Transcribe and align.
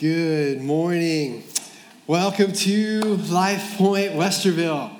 Good 0.00 0.60
morning. 0.60 1.42
Welcome 2.06 2.52
to 2.52 3.00
Life 3.00 3.78
Point 3.78 4.12
Westerville. 4.12 4.92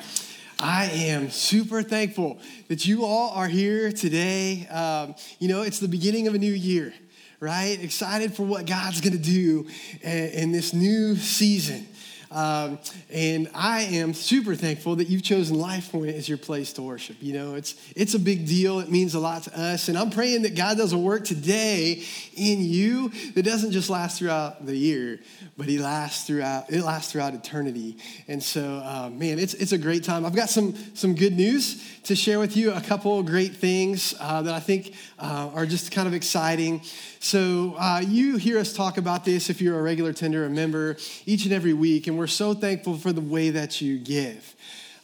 I 0.58 0.86
am 0.86 1.30
super 1.30 1.84
thankful 1.84 2.40
that 2.66 2.84
you 2.84 3.04
all 3.04 3.30
are 3.30 3.46
here 3.46 3.92
today. 3.92 4.66
Um, 4.66 5.14
you 5.38 5.46
know, 5.46 5.62
it's 5.62 5.78
the 5.78 5.86
beginning 5.86 6.26
of 6.26 6.34
a 6.34 6.38
new 6.38 6.52
year, 6.52 6.92
right? 7.38 7.80
Excited 7.80 8.34
for 8.34 8.42
what 8.42 8.66
God's 8.66 9.00
going 9.00 9.12
to 9.12 9.22
do 9.22 9.68
in, 10.02 10.30
in 10.30 10.52
this 10.52 10.74
new 10.74 11.14
season. 11.14 11.86
Um, 12.30 12.78
and 13.10 13.48
I 13.54 13.82
am 13.82 14.12
super 14.12 14.54
thankful 14.54 14.96
that 14.96 15.08
you've 15.08 15.22
chosen 15.22 15.58
Life 15.58 15.92
Point 15.92 16.14
as 16.14 16.28
your 16.28 16.38
place 16.38 16.72
to 16.74 16.82
worship. 16.82 17.16
You 17.20 17.32
know, 17.32 17.54
it's 17.54 17.74
it's 17.96 18.14
a 18.14 18.18
big 18.18 18.46
deal. 18.46 18.80
It 18.80 18.90
means 18.90 19.14
a 19.14 19.18
lot 19.18 19.44
to 19.44 19.58
us, 19.58 19.88
and 19.88 19.96
I'm 19.96 20.10
praying 20.10 20.42
that 20.42 20.54
God 20.54 20.76
does 20.76 20.92
a 20.92 20.98
work 20.98 21.24
today 21.24 22.02
in 22.36 22.60
you 22.60 23.10
that 23.34 23.44
doesn't 23.44 23.72
just 23.72 23.88
last 23.88 24.18
throughout 24.18 24.66
the 24.66 24.76
year, 24.76 25.20
but 25.56 25.66
He 25.66 25.78
lasts 25.78 26.26
throughout. 26.26 26.70
It 26.70 26.82
lasts 26.82 27.12
throughout 27.12 27.34
eternity. 27.34 27.96
And 28.26 28.42
so, 28.42 28.62
uh, 28.62 29.10
man, 29.10 29.38
it's 29.38 29.54
it's 29.54 29.72
a 29.72 29.78
great 29.78 30.04
time. 30.04 30.26
I've 30.26 30.36
got 30.36 30.50
some 30.50 30.74
some 30.94 31.14
good 31.14 31.34
news 31.34 31.82
to 32.04 32.14
share 32.14 32.38
with 32.38 32.56
you. 32.56 32.72
A 32.72 32.80
couple 32.80 33.22
great 33.22 33.56
things 33.56 34.14
uh, 34.20 34.42
that 34.42 34.54
I 34.54 34.60
think 34.60 34.94
uh, 35.18 35.50
are 35.54 35.66
just 35.66 35.90
kind 35.90 36.06
of 36.06 36.14
exciting. 36.14 36.82
So, 37.20 37.74
uh, 37.78 38.02
you 38.06 38.36
hear 38.36 38.58
us 38.58 38.72
talk 38.72 38.98
about 38.98 39.24
this 39.24 39.50
if 39.50 39.60
you're 39.60 39.78
a 39.78 39.82
regular 39.82 40.12
tender, 40.12 40.44
a 40.44 40.50
member, 40.50 40.96
each 41.26 41.44
and 41.44 41.52
every 41.52 41.72
week, 41.74 42.06
and 42.06 42.16
we're 42.18 42.26
so 42.26 42.54
thankful 42.54 42.96
for 42.96 43.12
the 43.12 43.20
way 43.20 43.50
that 43.50 43.80
you 43.80 43.98
give. 43.98 44.54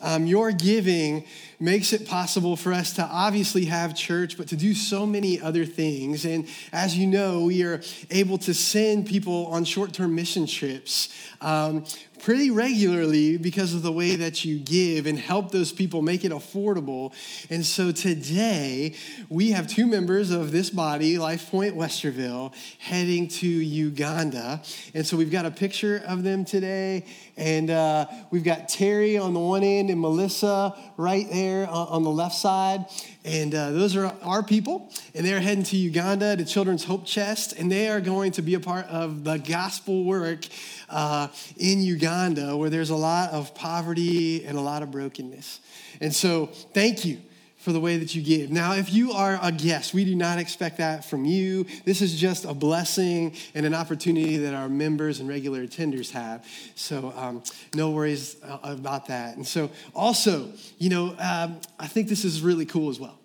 Um, 0.00 0.26
your 0.26 0.52
giving 0.52 1.24
makes 1.60 1.92
it 1.92 2.06
possible 2.06 2.56
for 2.56 2.72
us 2.72 2.92
to 2.94 3.02
obviously 3.02 3.66
have 3.66 3.94
church, 3.94 4.36
but 4.36 4.48
to 4.48 4.56
do 4.56 4.74
so 4.74 5.06
many 5.06 5.40
other 5.40 5.64
things. 5.64 6.24
And 6.24 6.48
as 6.72 6.96
you 6.96 7.06
know, 7.06 7.44
we 7.44 7.62
are 7.62 7.80
able 8.10 8.38
to 8.38 8.54
send 8.54 9.06
people 9.06 9.46
on 9.46 9.64
short 9.64 9.92
term 9.92 10.14
mission 10.14 10.46
trips. 10.46 11.08
Um, 11.40 11.84
pretty 12.24 12.50
regularly 12.50 13.36
because 13.36 13.74
of 13.74 13.82
the 13.82 13.92
way 13.92 14.16
that 14.16 14.46
you 14.46 14.58
give 14.58 15.04
and 15.04 15.18
help 15.18 15.50
those 15.50 15.72
people 15.72 16.00
make 16.00 16.24
it 16.24 16.32
affordable. 16.32 17.12
And 17.50 17.64
so 17.66 17.92
today, 17.92 18.94
we 19.28 19.50
have 19.50 19.68
two 19.68 19.86
members 19.86 20.30
of 20.30 20.50
this 20.50 20.70
body, 20.70 21.18
Life 21.18 21.50
Point 21.50 21.76
Westerville, 21.76 22.54
heading 22.78 23.28
to 23.28 23.46
Uganda. 23.46 24.62
And 24.94 25.06
so 25.06 25.18
we've 25.18 25.30
got 25.30 25.44
a 25.44 25.50
picture 25.50 26.02
of 26.06 26.22
them 26.22 26.46
today. 26.46 27.04
And 27.36 27.68
uh, 27.68 28.06
we've 28.30 28.42
got 28.42 28.70
Terry 28.70 29.18
on 29.18 29.34
the 29.34 29.40
one 29.40 29.62
end 29.62 29.90
and 29.90 30.00
Melissa 30.00 30.74
right 30.96 31.28
there 31.30 31.43
on 31.52 32.02
the 32.02 32.10
left 32.10 32.34
side. 32.34 32.86
And 33.24 33.54
uh, 33.54 33.70
those 33.70 33.96
are 33.96 34.14
our 34.22 34.42
people. 34.42 34.90
And 35.14 35.26
they're 35.26 35.40
heading 35.40 35.64
to 35.64 35.76
Uganda 35.76 36.36
to 36.36 36.44
Children's 36.44 36.84
Hope 36.84 37.04
Chest. 37.06 37.54
And 37.58 37.70
they 37.70 37.88
are 37.88 38.00
going 38.00 38.32
to 38.32 38.42
be 38.42 38.54
a 38.54 38.60
part 38.60 38.86
of 38.86 39.24
the 39.24 39.36
gospel 39.38 40.04
work 40.04 40.46
uh, 40.88 41.28
in 41.56 41.82
Uganda 41.82 42.56
where 42.56 42.70
there's 42.70 42.90
a 42.90 42.96
lot 42.96 43.30
of 43.30 43.54
poverty 43.54 44.44
and 44.44 44.56
a 44.56 44.60
lot 44.60 44.82
of 44.82 44.90
brokenness. 44.90 45.60
And 46.00 46.14
so, 46.14 46.46
thank 46.46 47.04
you 47.04 47.18
for 47.64 47.72
the 47.72 47.80
way 47.80 47.96
that 47.96 48.14
you 48.14 48.20
give. 48.20 48.50
Now, 48.50 48.74
if 48.74 48.92
you 48.92 49.12
are 49.12 49.38
a 49.40 49.50
guest, 49.50 49.94
we 49.94 50.04
do 50.04 50.14
not 50.14 50.38
expect 50.38 50.76
that 50.76 51.02
from 51.02 51.24
you. 51.24 51.64
This 51.86 52.02
is 52.02 52.14
just 52.14 52.44
a 52.44 52.52
blessing 52.52 53.34
and 53.54 53.64
an 53.64 53.72
opportunity 53.72 54.36
that 54.36 54.52
our 54.52 54.68
members 54.68 55.18
and 55.18 55.30
regular 55.30 55.66
attenders 55.66 56.10
have. 56.10 56.44
So, 56.74 57.14
um, 57.16 57.42
no 57.74 57.90
worries 57.92 58.36
uh, 58.42 58.58
about 58.62 59.06
that. 59.06 59.36
And 59.36 59.46
so, 59.46 59.70
also, 59.94 60.50
you 60.76 60.90
know, 60.90 61.16
um, 61.18 61.58
I 61.80 61.86
think 61.86 62.08
this 62.08 62.26
is 62.26 62.42
really 62.42 62.66
cool 62.66 62.90
as 62.90 63.00
well 63.00 63.18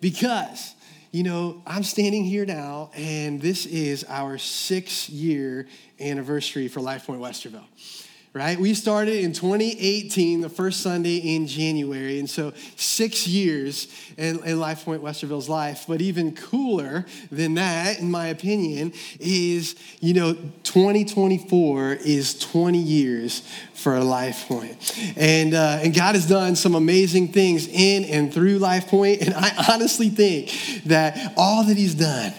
because 0.00 0.74
you 1.12 1.22
know, 1.22 1.62
I'm 1.64 1.84
standing 1.84 2.24
here 2.24 2.44
now, 2.44 2.90
and 2.96 3.40
this 3.40 3.66
is 3.66 4.04
our 4.08 4.36
six 4.36 5.08
year 5.08 5.68
anniversary 6.00 6.66
for 6.66 6.80
Life 6.80 7.06
Point 7.06 7.20
Westerville 7.20 8.03
right? 8.34 8.58
We 8.58 8.74
started 8.74 9.22
in 9.22 9.32
2018, 9.32 10.40
the 10.40 10.48
first 10.48 10.80
Sunday 10.80 11.18
in 11.18 11.46
January. 11.46 12.18
And 12.18 12.28
so 12.28 12.52
six 12.74 13.28
years 13.28 13.86
in, 14.18 14.42
in 14.44 14.58
Life 14.58 14.84
Point 14.84 15.02
Westerville's 15.02 15.48
life. 15.48 15.84
But 15.86 16.02
even 16.02 16.34
cooler 16.34 17.06
than 17.30 17.54
that, 17.54 18.00
in 18.00 18.10
my 18.10 18.26
opinion, 18.26 18.92
is, 19.20 19.76
you 20.00 20.14
know, 20.14 20.34
2024 20.64 21.92
is 21.92 22.36
20 22.40 22.76
years 22.76 23.48
for 23.72 24.00
Life 24.00 24.48
Point. 24.48 25.14
And, 25.16 25.54
uh, 25.54 25.78
and 25.82 25.94
God 25.94 26.16
has 26.16 26.26
done 26.26 26.56
some 26.56 26.74
amazing 26.74 27.28
things 27.28 27.68
in 27.68 28.04
and 28.04 28.34
through 28.34 28.58
Life 28.58 28.88
Point. 28.88 29.22
And 29.22 29.32
I 29.34 29.52
honestly 29.72 30.08
think 30.08 30.82
that 30.86 31.34
all 31.36 31.62
that 31.66 31.76
He's 31.76 31.94
done 31.94 32.34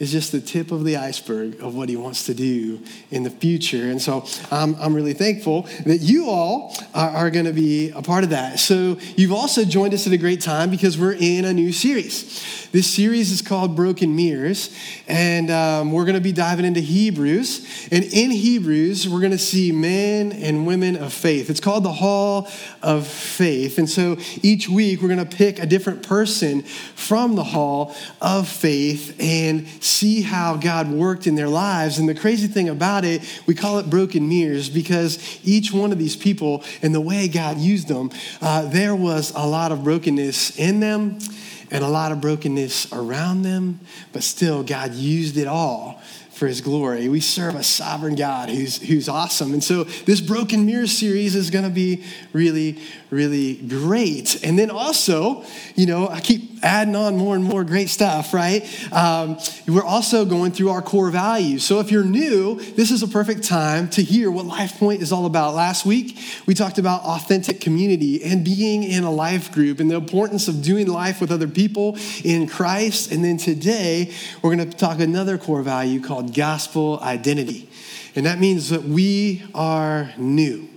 is 0.00 0.10
just 0.10 0.32
the 0.32 0.40
tip 0.40 0.72
of 0.72 0.82
the 0.84 0.96
iceberg 0.96 1.60
of 1.60 1.76
what 1.76 1.88
he 1.88 1.96
wants 1.96 2.24
to 2.24 2.34
do 2.34 2.80
in 3.10 3.22
the 3.22 3.30
future. 3.30 3.90
And 3.90 4.00
so 4.00 4.26
I'm, 4.50 4.74
I'm 4.76 4.94
really 4.94 5.12
thankful 5.12 5.68
that 5.84 5.98
you 5.98 6.28
all 6.28 6.74
are, 6.94 7.10
are 7.10 7.30
going 7.30 7.44
to 7.44 7.52
be 7.52 7.90
a 7.90 8.02
part 8.02 8.24
of 8.24 8.30
that. 8.30 8.58
So 8.58 8.98
you've 9.14 9.32
also 9.32 9.64
joined 9.64 9.94
us 9.94 10.06
at 10.06 10.12
a 10.12 10.18
great 10.18 10.40
time 10.40 10.70
because 10.70 10.98
we're 10.98 11.12
in 11.12 11.44
a 11.44 11.52
new 11.52 11.70
series. 11.70 12.60
This 12.72 12.88
series 12.88 13.32
is 13.32 13.42
called 13.42 13.74
Broken 13.74 14.14
Mirrors, 14.14 14.72
and 15.08 15.50
um, 15.50 15.90
we're 15.90 16.04
going 16.04 16.14
to 16.14 16.20
be 16.20 16.30
diving 16.30 16.64
into 16.64 16.78
Hebrews. 16.78 17.88
And 17.90 18.04
in 18.04 18.30
Hebrews, 18.30 19.08
we're 19.08 19.18
going 19.18 19.32
to 19.32 19.38
see 19.38 19.72
men 19.72 20.30
and 20.30 20.68
women 20.68 20.94
of 20.94 21.12
faith. 21.12 21.50
It's 21.50 21.58
called 21.58 21.82
the 21.82 21.92
Hall 21.92 22.48
of 22.80 23.08
Faith. 23.08 23.76
And 23.78 23.90
so 23.90 24.18
each 24.42 24.68
week, 24.68 25.02
we're 25.02 25.08
going 25.08 25.28
to 25.28 25.36
pick 25.36 25.58
a 25.58 25.66
different 25.66 26.06
person 26.06 26.62
from 26.62 27.34
the 27.34 27.42
Hall 27.42 27.96
of 28.20 28.46
Faith 28.48 29.16
and 29.18 29.66
see 29.90 30.22
how 30.22 30.56
God 30.56 30.90
worked 30.90 31.26
in 31.26 31.34
their 31.34 31.48
lives. 31.48 31.98
And 31.98 32.08
the 32.08 32.14
crazy 32.14 32.46
thing 32.46 32.68
about 32.68 33.04
it, 33.04 33.22
we 33.46 33.54
call 33.54 33.78
it 33.78 33.90
broken 33.90 34.28
mirrors 34.28 34.68
because 34.68 35.18
each 35.44 35.72
one 35.72 35.92
of 35.92 35.98
these 35.98 36.16
people 36.16 36.64
and 36.82 36.94
the 36.94 37.00
way 37.00 37.28
God 37.28 37.58
used 37.58 37.88
them, 37.88 38.10
uh, 38.40 38.62
there 38.68 38.94
was 38.94 39.32
a 39.34 39.46
lot 39.46 39.72
of 39.72 39.84
brokenness 39.84 40.58
in 40.58 40.80
them 40.80 41.18
and 41.70 41.84
a 41.84 41.88
lot 41.88 42.12
of 42.12 42.20
brokenness 42.20 42.92
around 42.92 43.42
them, 43.42 43.80
but 44.12 44.22
still, 44.22 44.62
God 44.62 44.92
used 44.92 45.36
it 45.36 45.46
all 45.46 46.02
for 46.40 46.46
his 46.46 46.62
glory. 46.62 47.06
We 47.10 47.20
serve 47.20 47.54
a 47.54 47.62
sovereign 47.62 48.14
God 48.14 48.48
who's, 48.48 48.80
who's 48.80 49.10
awesome. 49.10 49.52
And 49.52 49.62
so, 49.62 49.84
this 49.84 50.22
Broken 50.22 50.64
Mirror 50.64 50.86
series 50.86 51.34
is 51.34 51.50
going 51.50 51.64
to 51.64 51.70
be 51.70 52.02
really, 52.32 52.78
really 53.10 53.56
great. 53.56 54.42
And 54.42 54.58
then 54.58 54.70
also, 54.70 55.44
you 55.74 55.84
know, 55.84 56.08
I 56.08 56.20
keep 56.20 56.50
adding 56.62 56.96
on 56.96 57.16
more 57.16 57.34
and 57.34 57.44
more 57.44 57.64
great 57.64 57.88
stuff, 57.88 58.32
right? 58.32 58.64
Um, 58.92 59.38
we're 59.66 59.84
also 59.84 60.24
going 60.24 60.52
through 60.52 60.70
our 60.70 60.82
core 60.82 61.10
values. 61.10 61.64
So 61.64 61.80
if 61.80 61.90
you're 61.90 62.04
new, 62.04 62.60
this 62.72 62.90
is 62.90 63.02
a 63.02 63.08
perfect 63.08 63.44
time 63.44 63.88
to 63.90 64.02
hear 64.02 64.30
what 64.30 64.46
Life 64.46 64.78
Point 64.78 65.02
is 65.02 65.12
all 65.12 65.26
about. 65.26 65.54
Last 65.54 65.84
week, 65.84 66.18
we 66.46 66.54
talked 66.54 66.78
about 66.78 67.02
authentic 67.02 67.60
community 67.60 68.22
and 68.24 68.44
being 68.44 68.82
in 68.82 69.04
a 69.04 69.10
life 69.10 69.52
group 69.52 69.80
and 69.80 69.90
the 69.90 69.96
importance 69.96 70.48
of 70.48 70.62
doing 70.62 70.86
life 70.86 71.20
with 71.20 71.30
other 71.30 71.48
people 71.48 71.98
in 72.24 72.46
Christ. 72.46 73.12
And 73.12 73.22
then 73.22 73.36
today, 73.36 74.12
we're 74.42 74.54
going 74.54 74.70
to 74.70 74.76
talk 74.76 75.00
another 75.00 75.36
core 75.36 75.62
value 75.62 76.00
called 76.00 76.29
gospel 76.32 77.00
identity. 77.00 77.68
And 78.14 78.26
that 78.26 78.38
means 78.38 78.70
that 78.70 78.84
we 78.84 79.44
are 79.54 80.12
new. 80.16 80.68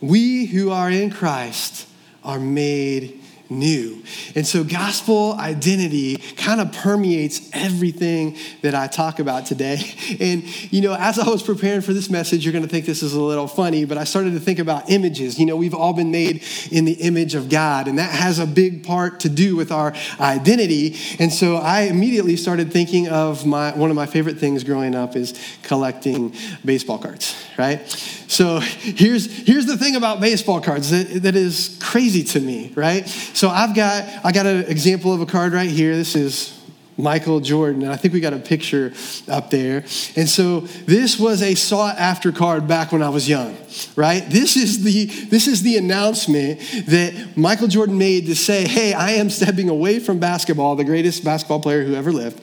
We 0.00 0.46
who 0.46 0.70
are 0.70 0.90
in 0.90 1.10
Christ 1.10 1.88
are 2.22 2.38
made 2.38 3.17
new. 3.50 4.02
And 4.34 4.46
so 4.46 4.64
gospel 4.64 5.34
identity 5.34 6.16
kind 6.36 6.60
of 6.60 6.72
permeates 6.72 7.48
everything 7.52 8.36
that 8.62 8.74
I 8.74 8.86
talk 8.86 9.18
about 9.18 9.46
today. 9.46 9.78
And, 10.20 10.42
you 10.72 10.80
know, 10.80 10.94
as 10.94 11.18
I 11.18 11.28
was 11.28 11.42
preparing 11.42 11.80
for 11.80 11.92
this 11.92 12.10
message, 12.10 12.44
you're 12.44 12.52
going 12.52 12.64
to 12.64 12.68
think 12.68 12.86
this 12.86 13.02
is 13.02 13.12
a 13.12 13.20
little 13.20 13.46
funny, 13.46 13.84
but 13.84 13.98
I 13.98 14.04
started 14.04 14.32
to 14.32 14.40
think 14.40 14.58
about 14.58 14.90
images. 14.90 15.38
You 15.38 15.46
know, 15.46 15.54
we've 15.54 15.74
all 15.74 15.92
been 15.92 16.10
made 16.10 16.42
in 16.72 16.84
the 16.84 16.94
image 16.94 17.34
of 17.34 17.48
God, 17.48 17.86
and 17.88 17.98
that 17.98 18.10
has 18.10 18.38
a 18.38 18.46
big 18.46 18.84
part 18.84 19.20
to 19.20 19.28
do 19.28 19.54
with 19.54 19.70
our 19.70 19.94
identity. 20.18 20.96
And 21.18 21.32
so 21.32 21.56
I 21.56 21.82
immediately 21.82 22.36
started 22.36 22.72
thinking 22.72 23.08
of 23.08 23.46
my 23.46 23.76
one 23.76 23.90
of 23.90 23.96
my 23.96 24.06
favorite 24.06 24.38
things 24.38 24.64
growing 24.64 24.94
up 24.94 25.14
is 25.14 25.38
collecting 25.62 26.34
baseball 26.64 26.98
cards, 26.98 27.36
right? 27.58 27.86
So 28.28 28.60
here's, 28.60 29.26
here's 29.46 29.66
the 29.66 29.76
thing 29.76 29.96
about 29.96 30.20
baseball 30.20 30.60
cards 30.60 30.90
that, 30.90 31.22
that 31.22 31.34
is 31.34 31.78
crazy 31.82 32.22
to 32.24 32.40
me, 32.40 32.72
right? 32.74 33.08
So 33.38 33.48
I've 33.48 33.72
got, 33.72 34.04
I 34.24 34.32
got 34.32 34.46
an 34.46 34.64
example 34.64 35.12
of 35.14 35.20
a 35.20 35.26
card 35.26 35.52
right 35.52 35.70
here. 35.70 35.94
This 35.94 36.16
is 36.16 36.60
Michael 36.96 37.38
Jordan, 37.38 37.82
and 37.84 37.92
I 37.92 37.94
think 37.94 38.12
we 38.12 38.18
got 38.18 38.32
a 38.32 38.38
picture 38.40 38.92
up 39.28 39.48
there. 39.48 39.84
And 40.16 40.28
so 40.28 40.62
this 40.62 41.20
was 41.20 41.40
a 41.40 41.54
sought 41.54 41.98
after 41.98 42.32
card 42.32 42.66
back 42.66 42.90
when 42.90 43.00
I 43.00 43.10
was 43.10 43.28
young, 43.28 43.56
right? 43.94 44.28
This 44.28 44.56
is 44.56 44.82
the 44.82 45.04
this 45.04 45.46
is 45.46 45.62
the 45.62 45.76
announcement 45.76 46.58
that 46.86 47.36
Michael 47.36 47.68
Jordan 47.68 47.96
made 47.96 48.26
to 48.26 48.34
say, 48.34 48.66
"Hey, 48.66 48.92
I 48.92 49.12
am 49.12 49.30
stepping 49.30 49.68
away 49.68 50.00
from 50.00 50.18
basketball, 50.18 50.74
the 50.74 50.82
greatest 50.82 51.22
basketball 51.22 51.60
player 51.60 51.84
who 51.84 51.94
ever 51.94 52.10
lived. 52.10 52.40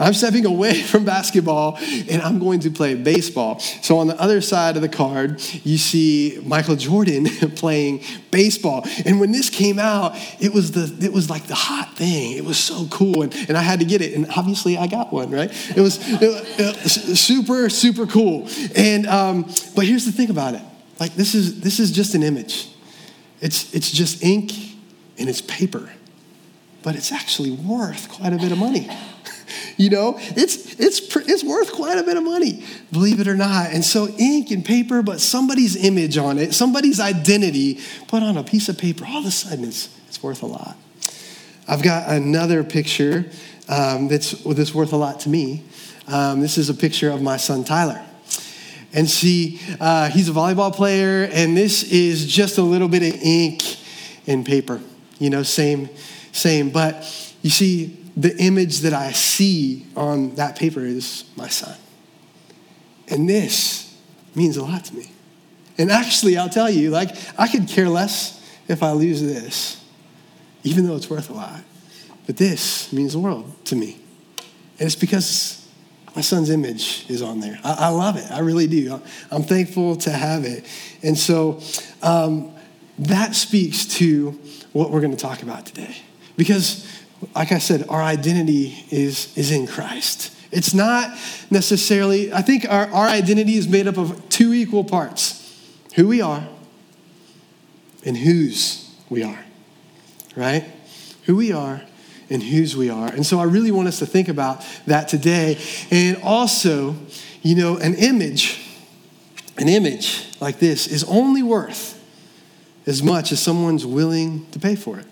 I'm 0.00 0.14
stepping 0.14 0.46
away 0.46 0.82
from 0.82 1.04
basketball 1.04 1.76
and 1.78 2.22
I'm 2.22 2.38
going 2.38 2.60
to 2.60 2.70
play 2.70 2.94
baseball. 2.94 3.60
So 3.60 3.98
on 3.98 4.06
the 4.06 4.20
other 4.20 4.40
side 4.40 4.76
of 4.76 4.82
the 4.82 4.88
card, 4.88 5.42
you 5.64 5.78
see 5.78 6.40
Michael 6.44 6.76
Jordan 6.76 7.26
playing 7.56 8.02
baseball. 8.30 8.86
And 9.04 9.20
when 9.20 9.30
this 9.32 9.50
came 9.50 9.78
out, 9.78 10.16
it 10.40 10.52
was 10.52 10.72
the 10.72 11.04
it 11.04 11.12
was 11.12 11.28
like 11.28 11.44
the 11.46 11.54
hot 11.54 11.96
thing. 11.96 12.36
It 12.36 12.44
was 12.44 12.58
so 12.58 12.86
cool, 12.90 13.22
and, 13.22 13.34
and 13.48 13.56
I 13.56 13.62
had 13.62 13.80
to 13.80 13.84
get 13.84 14.00
it. 14.00 14.14
And 14.14 14.26
obviously, 14.36 14.78
I 14.78 14.86
got 14.86 15.12
one. 15.12 15.30
Right? 15.30 15.50
It 15.76 15.80
was, 15.80 15.98
it, 16.00 16.22
it, 16.58 16.88
super 16.88 17.68
super 17.68 18.06
cool. 18.06 18.48
And 18.74 19.06
um, 19.06 19.42
but 19.74 19.86
here's 19.86 20.06
the 20.06 20.12
thing 20.12 20.30
about 20.30 20.54
it. 20.54 20.62
Like 20.98 21.14
this 21.14 21.34
is 21.34 21.60
this 21.60 21.80
is 21.80 21.90
just 21.90 22.14
an 22.14 22.22
image. 22.22 22.68
It's 23.40 23.74
it's 23.74 23.90
just 23.90 24.22
ink 24.22 24.52
and 25.18 25.28
it's 25.28 25.40
paper, 25.40 25.90
but 26.82 26.94
it's 26.94 27.12
actually 27.12 27.50
worth 27.50 28.08
quite 28.10 28.32
a 28.32 28.38
bit 28.38 28.52
of 28.52 28.58
money. 28.58 28.88
You 29.80 29.88
know, 29.88 30.16
it's, 30.18 30.78
it's, 30.78 31.16
it's 31.16 31.42
worth 31.42 31.72
quite 31.72 31.96
a 31.96 32.02
bit 32.02 32.18
of 32.18 32.22
money, 32.22 32.62
believe 32.92 33.18
it 33.18 33.26
or 33.26 33.34
not. 33.34 33.70
And 33.70 33.82
so, 33.82 34.08
ink 34.18 34.50
and 34.50 34.62
paper, 34.62 35.02
but 35.02 35.20
somebody's 35.20 35.74
image 35.82 36.18
on 36.18 36.36
it, 36.36 36.52
somebody's 36.52 37.00
identity 37.00 37.80
put 38.06 38.22
on 38.22 38.36
a 38.36 38.44
piece 38.44 38.68
of 38.68 38.76
paper, 38.76 39.06
all 39.08 39.20
of 39.20 39.24
a 39.24 39.30
sudden 39.30 39.64
it's, 39.64 39.88
it's 40.06 40.22
worth 40.22 40.42
a 40.42 40.46
lot. 40.46 40.76
I've 41.66 41.82
got 41.82 42.10
another 42.10 42.62
picture 42.62 43.24
um, 43.70 44.08
that's, 44.08 44.32
that's 44.32 44.74
worth 44.74 44.92
a 44.92 44.96
lot 44.96 45.20
to 45.20 45.30
me. 45.30 45.64
Um, 46.06 46.40
this 46.40 46.58
is 46.58 46.68
a 46.68 46.74
picture 46.74 47.10
of 47.10 47.22
my 47.22 47.38
son 47.38 47.64
Tyler. 47.64 48.04
And 48.92 49.08
see, 49.08 49.60
uh, 49.80 50.10
he's 50.10 50.28
a 50.28 50.32
volleyball 50.32 50.74
player, 50.74 51.26
and 51.32 51.56
this 51.56 51.90
is 51.90 52.26
just 52.26 52.58
a 52.58 52.62
little 52.62 52.88
bit 52.88 53.02
of 53.02 53.18
ink 53.22 53.62
and 54.26 54.44
paper. 54.44 54.78
You 55.18 55.30
know, 55.30 55.42
same, 55.42 55.88
same. 56.32 56.68
But 56.68 57.34
you 57.40 57.48
see, 57.48 57.99
the 58.20 58.36
image 58.36 58.80
that 58.80 58.92
I 58.92 59.12
see 59.12 59.86
on 59.96 60.34
that 60.34 60.56
paper 60.56 60.80
is 60.80 61.24
my 61.36 61.48
son. 61.48 61.76
And 63.08 63.28
this 63.28 63.96
means 64.34 64.56
a 64.58 64.64
lot 64.64 64.84
to 64.86 64.94
me. 64.94 65.10
And 65.78 65.90
actually, 65.90 66.36
I'll 66.36 66.50
tell 66.50 66.68
you, 66.68 66.90
like, 66.90 67.16
I 67.38 67.48
could 67.48 67.66
care 67.66 67.88
less 67.88 68.36
if 68.68 68.82
I 68.82 68.92
lose 68.92 69.22
this, 69.22 69.82
even 70.64 70.86
though 70.86 70.96
it's 70.96 71.08
worth 71.08 71.30
a 71.30 71.32
lot. 71.32 71.62
But 72.26 72.36
this 72.36 72.92
means 72.92 73.14
the 73.14 73.18
world 73.18 73.52
to 73.66 73.76
me. 73.76 73.98
And 74.78 74.86
it's 74.86 74.96
because 74.96 75.66
my 76.14 76.20
son's 76.20 76.50
image 76.50 77.08
is 77.08 77.22
on 77.22 77.40
there. 77.40 77.58
I, 77.64 77.72
I 77.72 77.88
love 77.88 78.16
it. 78.16 78.30
I 78.30 78.40
really 78.40 78.66
do. 78.66 79.00
I'm 79.30 79.44
thankful 79.44 79.96
to 79.96 80.10
have 80.10 80.44
it. 80.44 80.66
And 81.02 81.16
so 81.16 81.60
um, 82.02 82.52
that 82.98 83.34
speaks 83.34 83.86
to 83.96 84.38
what 84.72 84.90
we're 84.90 85.00
going 85.00 85.16
to 85.16 85.22
talk 85.22 85.42
about 85.42 85.64
today. 85.64 85.96
Because 86.36 86.86
like 87.34 87.52
I 87.52 87.58
said, 87.58 87.86
our 87.88 88.02
identity 88.02 88.84
is, 88.90 89.36
is 89.36 89.50
in 89.50 89.66
Christ. 89.66 90.34
It's 90.50 90.74
not 90.74 91.16
necessarily, 91.50 92.32
I 92.32 92.42
think 92.42 92.66
our, 92.68 92.86
our 92.88 93.06
identity 93.06 93.54
is 93.54 93.68
made 93.68 93.86
up 93.86 93.98
of 93.98 94.28
two 94.28 94.52
equal 94.52 94.84
parts 94.84 95.36
who 95.94 96.08
we 96.08 96.20
are 96.20 96.46
and 98.04 98.16
whose 98.16 98.92
we 99.08 99.22
are, 99.22 99.38
right? 100.34 100.64
Who 101.24 101.36
we 101.36 101.52
are 101.52 101.82
and 102.30 102.42
whose 102.42 102.76
we 102.76 102.90
are. 102.90 103.08
And 103.08 103.26
so 103.26 103.38
I 103.38 103.44
really 103.44 103.70
want 103.70 103.88
us 103.88 103.98
to 103.98 104.06
think 104.06 104.28
about 104.28 104.64
that 104.86 105.08
today. 105.08 105.58
And 105.90 106.16
also, 106.22 106.96
you 107.42 107.56
know, 107.56 107.76
an 107.76 107.94
image, 107.94 108.60
an 109.58 109.68
image 109.68 110.26
like 110.40 110.58
this 110.58 110.86
is 110.86 111.04
only 111.04 111.42
worth 111.42 111.96
as 112.86 113.02
much 113.02 113.30
as 113.30 113.40
someone's 113.40 113.84
willing 113.84 114.46
to 114.52 114.58
pay 114.58 114.74
for 114.74 114.98
it, 114.98 115.06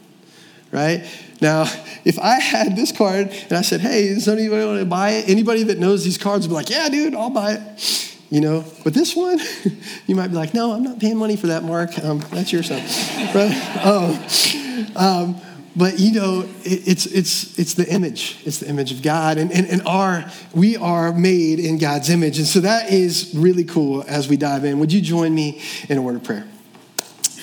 right? 0.72 1.04
Now, 1.40 1.62
if 2.04 2.18
I 2.18 2.40
had 2.40 2.76
this 2.76 2.92
card 2.92 3.28
and 3.28 3.52
I 3.52 3.62
said, 3.62 3.80
hey, 3.80 4.08
does 4.08 4.28
anybody 4.28 4.64
want 4.64 4.80
to 4.80 4.84
buy 4.84 5.10
it? 5.10 5.28
Anybody 5.28 5.62
that 5.64 5.78
knows 5.78 6.04
these 6.04 6.18
cards 6.18 6.46
would 6.46 6.52
be 6.52 6.54
like, 6.54 6.70
yeah, 6.70 6.88
dude, 6.88 7.14
I'll 7.14 7.30
buy 7.30 7.52
it. 7.52 8.16
You 8.30 8.42
know, 8.42 8.64
but 8.84 8.92
this 8.92 9.16
one, 9.16 9.38
you 10.06 10.14
might 10.14 10.28
be 10.28 10.34
like, 10.34 10.52
no, 10.52 10.72
I'm 10.72 10.82
not 10.82 10.98
paying 10.98 11.16
money 11.16 11.36
for 11.36 11.46
that, 11.46 11.64
Mark. 11.64 11.98
Um, 11.98 12.18
that's 12.30 12.52
your 12.52 12.62
stuff. 12.62 12.82
right? 13.34 13.52
Oh. 13.84 14.84
Um, 14.96 15.40
but 15.74 15.98
you 15.98 16.12
know, 16.12 16.40
it, 16.64 16.88
it's, 16.88 17.06
it's, 17.06 17.58
it's 17.58 17.74
the 17.74 17.88
image. 17.88 18.40
It's 18.44 18.58
the 18.58 18.68
image 18.68 18.92
of 18.92 19.00
God. 19.00 19.38
And, 19.38 19.52
and, 19.52 19.66
and 19.66 19.80
our, 19.86 20.30
we 20.52 20.76
are 20.76 21.12
made 21.12 21.60
in 21.60 21.78
God's 21.78 22.10
image. 22.10 22.38
And 22.38 22.46
so 22.46 22.60
that 22.60 22.90
is 22.92 23.32
really 23.34 23.64
cool 23.64 24.04
as 24.08 24.28
we 24.28 24.36
dive 24.36 24.64
in. 24.64 24.78
Would 24.80 24.92
you 24.92 25.00
join 25.00 25.34
me 25.34 25.62
in 25.88 25.96
a 25.96 26.02
word 26.02 26.16
of 26.16 26.24
prayer? 26.24 26.46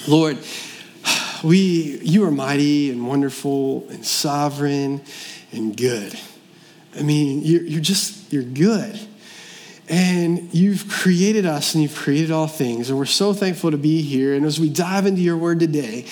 Lord, 0.08 0.38
we, 1.44 2.00
you 2.02 2.26
are 2.26 2.32
mighty 2.32 2.92
and 2.92 3.08
wonderful 3.08 3.88
and 3.90 4.06
sovereign 4.06 5.02
and 5.52 5.76
good. 5.76 6.18
I 6.98 7.02
mean, 7.02 7.42
you're, 7.44 7.64
you're 7.64 7.82
just, 7.82 8.32
you're 8.32 8.44
good. 8.44 9.00
And 9.88 10.54
you've 10.54 10.88
created 10.90 11.46
us 11.46 11.76
and 11.76 11.84
you've 11.84 11.96
created 11.96 12.32
all 12.32 12.48
things. 12.48 12.90
And 12.90 12.98
we're 12.98 13.06
so 13.06 13.34
thankful 13.34 13.72
to 13.72 13.78
be 13.78 14.02
here. 14.02 14.34
And 14.34 14.46
as 14.46 14.60
we 14.60 14.70
dive 14.70 15.06
into 15.06 15.22
your 15.22 15.38
word 15.38 15.60
today, 15.60 16.06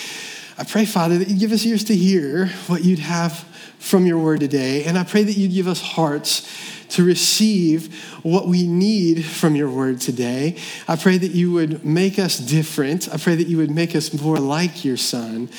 I 0.58 0.64
pray, 0.64 0.86
Father, 0.86 1.18
that 1.18 1.28
you 1.28 1.40
give 1.40 1.52
us 1.52 1.66
ears 1.66 1.84
to 1.86 1.96
hear 1.96 2.48
what 2.68 2.84
you'd 2.84 3.00
have 3.00 3.34
from 3.80 4.06
your 4.06 4.20
word 4.20 4.40
today. 4.42 4.84
And 4.86 4.98
I 4.98 5.04
pray 5.04 5.24
that 5.24 5.34
you'd 5.34 5.54
give 5.54 5.68
us 5.68 5.82
hearts 5.82 6.48
to 6.94 7.04
receive 7.04 7.94
what 8.24 8.48
we 8.48 8.68
need 8.68 9.26
from 9.26 9.56
your 9.56 9.70
word 9.70 10.00
today. 10.00 10.58
I 10.88 10.96
pray 10.96 11.18
that 11.18 11.32
you 11.32 11.52
would 11.52 11.84
make 11.84 12.20
us 12.20 12.38
different. 12.38 13.14
I 13.14 13.18
pray 13.18 13.36
that 13.36 13.48
you 13.48 13.58
would 13.58 13.72
make 13.72 13.96
us 13.96 14.14
more 14.22 14.38
like 14.38 14.86
your 14.86 14.98
son. 14.98 15.50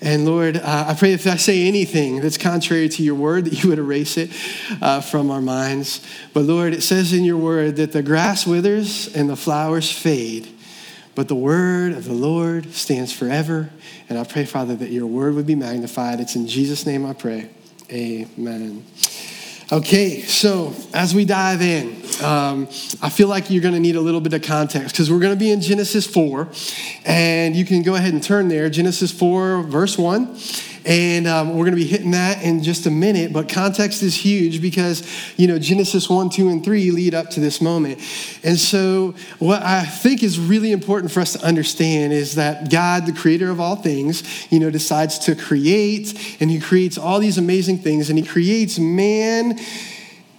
And 0.00 0.24
Lord, 0.24 0.56
uh, 0.56 0.86
I 0.88 0.94
pray 0.94 1.12
if 1.12 1.28
I 1.28 1.36
say 1.36 1.68
anything 1.68 2.20
that's 2.20 2.36
contrary 2.36 2.88
to 2.88 3.04
your 3.04 3.14
word, 3.14 3.44
that 3.44 3.62
you 3.62 3.68
would 3.68 3.78
erase 3.78 4.16
it 4.16 4.30
uh, 4.82 5.00
from 5.00 5.30
our 5.30 5.40
minds. 5.40 6.04
But 6.34 6.42
Lord, 6.42 6.72
it 6.72 6.82
says 6.82 7.12
in 7.12 7.22
your 7.22 7.36
word 7.36 7.76
that 7.76 7.92
the 7.92 8.02
grass 8.02 8.44
withers 8.44 9.14
and 9.14 9.30
the 9.30 9.36
flowers 9.36 9.92
fade, 9.92 10.48
but 11.14 11.28
the 11.28 11.36
word 11.36 11.92
of 11.92 12.06
the 12.06 12.12
Lord 12.12 12.72
stands 12.72 13.12
forever. 13.12 13.70
And 14.08 14.18
I 14.18 14.24
pray, 14.24 14.44
Father, 14.44 14.74
that 14.74 14.90
your 14.90 15.06
word 15.06 15.34
would 15.34 15.46
be 15.46 15.54
magnified. 15.54 16.18
It's 16.18 16.34
in 16.34 16.48
Jesus' 16.48 16.84
name 16.84 17.06
I 17.06 17.12
pray. 17.12 17.50
Amen. 17.92 18.84
Okay, 19.72 20.20
so 20.20 20.74
as 20.92 21.14
we 21.14 21.24
dive 21.24 21.62
in, 21.62 22.02
um, 22.22 22.68
I 23.00 23.08
feel 23.08 23.28
like 23.28 23.48
you're 23.48 23.62
going 23.62 23.72
to 23.72 23.80
need 23.80 23.96
a 23.96 24.02
little 24.02 24.20
bit 24.20 24.34
of 24.34 24.42
context 24.42 24.92
because 24.92 25.10
we're 25.10 25.18
going 25.18 25.32
to 25.32 25.38
be 25.38 25.50
in 25.50 25.62
Genesis 25.62 26.06
4, 26.06 26.46
and 27.06 27.56
you 27.56 27.64
can 27.64 27.82
go 27.82 27.94
ahead 27.94 28.12
and 28.12 28.22
turn 28.22 28.48
there, 28.48 28.68
Genesis 28.68 29.10
4, 29.10 29.62
verse 29.62 29.96
1. 29.96 30.36
And 30.84 31.26
um, 31.26 31.50
we're 31.50 31.64
going 31.64 31.76
to 31.76 31.76
be 31.76 31.86
hitting 31.86 32.10
that 32.12 32.42
in 32.42 32.62
just 32.62 32.86
a 32.86 32.90
minute. 32.90 33.32
But 33.32 33.48
context 33.48 34.02
is 34.02 34.14
huge 34.14 34.60
because, 34.60 35.06
you 35.36 35.46
know, 35.46 35.58
Genesis 35.58 36.08
1, 36.08 36.30
2, 36.30 36.48
and 36.48 36.64
3 36.64 36.90
lead 36.90 37.14
up 37.14 37.30
to 37.30 37.40
this 37.40 37.60
moment. 37.60 38.00
And 38.42 38.58
so, 38.58 39.14
what 39.38 39.62
I 39.62 39.84
think 39.84 40.22
is 40.22 40.38
really 40.38 40.72
important 40.72 41.12
for 41.12 41.20
us 41.20 41.34
to 41.34 41.44
understand 41.44 42.12
is 42.12 42.34
that 42.34 42.70
God, 42.70 43.06
the 43.06 43.12
creator 43.12 43.50
of 43.50 43.60
all 43.60 43.76
things, 43.76 44.22
you 44.50 44.58
know, 44.58 44.70
decides 44.70 45.18
to 45.20 45.36
create, 45.36 46.36
and 46.40 46.50
He 46.50 46.58
creates 46.58 46.98
all 46.98 47.20
these 47.20 47.38
amazing 47.38 47.78
things, 47.78 48.10
and 48.10 48.18
He 48.18 48.24
creates 48.24 48.78
man 48.78 49.58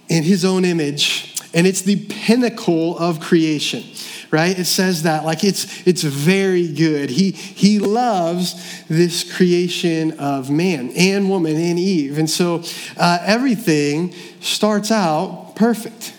in 0.08 0.22
His 0.22 0.44
own 0.44 0.64
image. 0.64 1.30
And 1.54 1.66
it's 1.68 1.82
the 1.82 2.04
pinnacle 2.06 2.98
of 2.98 3.20
creation 3.20 3.84
right? 4.34 4.58
It 4.58 4.64
says 4.64 5.04
that 5.04 5.24
like 5.24 5.44
it's 5.44 5.86
it's 5.86 6.02
very 6.02 6.66
good. 6.66 7.08
He 7.08 7.30
he 7.30 7.78
loves 7.78 8.84
this 8.88 9.22
creation 9.32 10.18
of 10.18 10.50
man 10.50 10.90
and 10.96 11.30
woman 11.30 11.54
and 11.54 11.78
Eve, 11.78 12.18
and 12.18 12.28
so 12.28 12.64
uh, 12.96 13.18
everything 13.22 14.12
starts 14.40 14.90
out 14.90 15.52
perfect. 15.54 16.12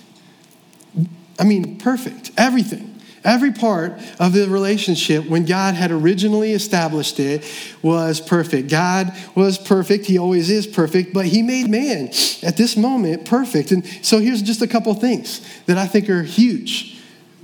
I 1.38 1.44
mean, 1.44 1.78
perfect. 1.78 2.32
Everything. 2.38 2.94
Every 3.26 3.52
part 3.52 4.00
of 4.20 4.34
the 4.34 4.48
relationship, 4.48 5.26
when 5.26 5.46
God 5.46 5.74
had 5.74 5.92
originally 5.92 6.54
established 6.54 7.20
it, 7.20 7.44
was 7.82 8.22
perfect. 8.22 8.70
God 8.70 9.12
was 9.34 9.58
perfect. 9.58 10.06
He 10.06 10.18
always 10.20 10.50
is 10.50 10.68
perfect, 10.68 11.12
but 11.14 11.26
He 11.26 11.42
made 11.42 11.68
man 11.68 12.12
at 12.44 12.56
this 12.56 12.78
moment 12.78 13.26
perfect. 13.26 13.72
And 13.72 13.86
so 14.02 14.20
here's 14.20 14.42
just 14.42 14.62
a 14.62 14.68
couple 14.68 14.94
things 14.94 15.42
that 15.66 15.78
I 15.78 15.86
think 15.88 16.10
are 16.10 16.24
huge 16.24 16.96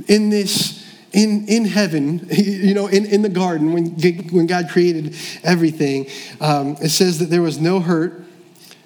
in 0.07 0.29
this 0.29 0.81
in, 1.11 1.45
in 1.47 1.65
heaven, 1.65 2.27
you 2.31 2.73
know, 2.73 2.87
in, 2.87 3.05
in 3.05 3.21
the 3.21 3.29
garden, 3.29 3.73
when, 3.73 3.85
when 4.29 4.47
God 4.47 4.69
created 4.69 5.15
everything, 5.43 6.07
um, 6.39 6.77
it 6.81 6.89
says 6.89 7.19
that 7.19 7.25
there 7.25 7.41
was 7.41 7.59
no 7.59 7.79
hurt, 7.79 8.23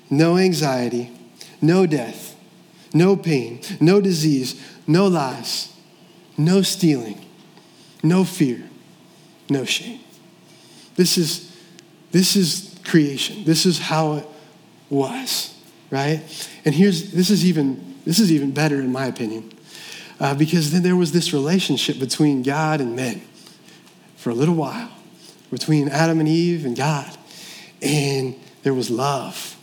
no 0.09 0.37
anxiety, 0.37 1.11
no 1.61 1.85
death, 1.85 2.35
no 2.93 3.15
pain, 3.15 3.61
no 3.79 4.01
disease, 4.01 4.61
no 4.87 5.07
lies, 5.07 5.73
no 6.37 6.61
stealing, 6.61 7.23
no 8.03 8.23
fear, 8.23 8.63
no 9.49 9.65
shame. 9.65 9.99
This 10.95 11.17
is, 11.17 11.55
this 12.11 12.35
is 12.35 12.79
creation. 12.83 13.43
This 13.43 13.65
is 13.65 13.79
how 13.79 14.15
it 14.15 14.27
was, 14.89 15.53
right? 15.91 16.21
And 16.63 16.73
here's, 16.73 17.11
this 17.11 17.29
is 17.29 17.45
even, 17.45 17.95
this 18.05 18.19
is 18.19 18.31
even 18.31 18.51
better 18.51 18.79
in 18.79 18.91
my 18.91 19.05
opinion 19.05 19.51
uh, 20.19 20.35
because 20.35 20.71
then 20.71 20.83
there 20.83 20.95
was 20.95 21.11
this 21.11 21.33
relationship 21.33 21.99
between 21.99 22.43
God 22.43 22.81
and 22.81 22.95
men 22.95 23.21
for 24.15 24.29
a 24.29 24.33
little 24.33 24.55
while, 24.55 24.91
between 25.51 25.89
Adam 25.89 26.19
and 26.19 26.27
Eve 26.27 26.65
and 26.65 26.75
God. 26.75 27.17
And 27.81 28.35
there 28.63 28.73
was 28.73 28.89
love, 28.89 29.57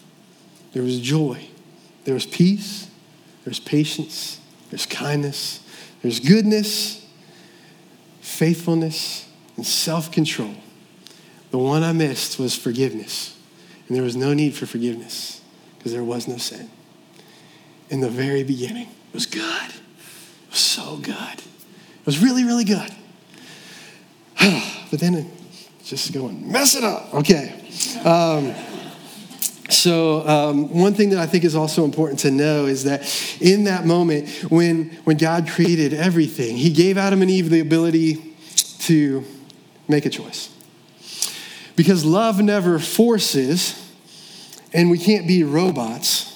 there 0.73 0.83
was 0.83 1.01
joy, 1.01 1.49
there 2.05 2.15
was 2.15 2.27
peace, 2.27 2.89
there's 3.45 3.61
patience, 3.61 4.41
there's 4.71 4.87
kindness, 4.87 5.61
there's 6.03 6.21
goodness, 6.21 7.05
faithfulness, 8.21 9.29
and 9.57 9.67
self 9.67 10.13
control. 10.13 10.55
The 11.51 11.59
one 11.59 11.83
I 11.83 11.93
missed 11.93 12.39
was 12.39 12.57
forgiveness. 12.57 13.39
And 13.87 13.97
there 13.97 14.05
was 14.05 14.17
no 14.17 14.33
need 14.33 14.55
for 14.55 14.65
forgiveness 14.65 15.43
because 15.77 15.93
there 15.93 16.05
was 16.05 16.27
no 16.27 16.39
sin. 16.39 16.71
In 17.91 18.01
the 18.01 18.09
very 18.09 18.43
beginning, 18.43 18.89
it 18.89 19.15
was 19.15 19.27
good. 19.27 19.82
Good. 20.97 21.39
It 21.39 22.07
was 22.07 22.19
really, 22.19 22.45
really 22.45 22.65
good. 22.65 22.91
but 24.91 25.01
then 25.01 25.15
it 25.15 25.27
just 25.85 26.13
going, 26.13 26.51
mess 26.51 26.75
it 26.75 26.85
up. 26.85 27.13
Okay. 27.15 27.53
Um, 28.05 28.55
so, 29.69 30.27
um, 30.29 30.79
one 30.79 30.95
thing 30.95 31.11
that 31.11 31.19
I 31.19 31.27
think 31.27 31.45
is 31.45 31.57
also 31.57 31.85
important 31.85 32.21
to 32.21 32.31
know 32.31 32.67
is 32.67 32.85
that 32.85 33.03
in 33.41 33.65
that 33.65 33.87
moment, 33.87 34.29
when, 34.51 34.91
when 35.05 35.17
God 35.17 35.49
created 35.49 35.95
everything, 35.95 36.57
He 36.57 36.71
gave 36.71 36.99
Adam 36.99 37.23
and 37.23 37.31
Eve 37.31 37.51
the 37.51 37.61
ability 37.61 38.35
to 38.81 39.25
make 39.89 40.07
a 40.07 40.11
choice. 40.11 40.51
Because 41.75 42.05
love 42.05 42.41
never 42.41 42.79
forces, 42.79 43.75
and 44.73 44.91
we 44.91 44.99
can't 44.99 45.27
be 45.27 45.43
robots, 45.43 46.32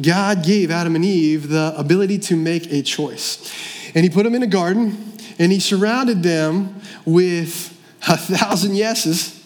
God 0.00 0.44
gave 0.44 0.70
Adam 0.70 0.94
and 0.96 1.04
Eve 1.04 1.48
the 1.48 1.74
ability 1.76 2.18
to 2.18 2.36
make 2.36 2.72
a 2.72 2.82
choice. 2.82 3.52
And 3.94 4.04
He 4.04 4.10
put 4.10 4.24
them 4.24 4.34
in 4.34 4.42
a 4.42 4.46
garden, 4.46 5.12
and 5.38 5.52
He 5.52 5.60
surrounded 5.60 6.22
them 6.22 6.80
with 7.04 7.76
a 8.08 8.16
thousand 8.16 8.76
yeses 8.76 9.40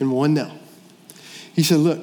and 0.00 0.12
one 0.12 0.34
no. 0.34 0.50
He 1.54 1.62
said, 1.62 1.78
Look, 1.78 2.00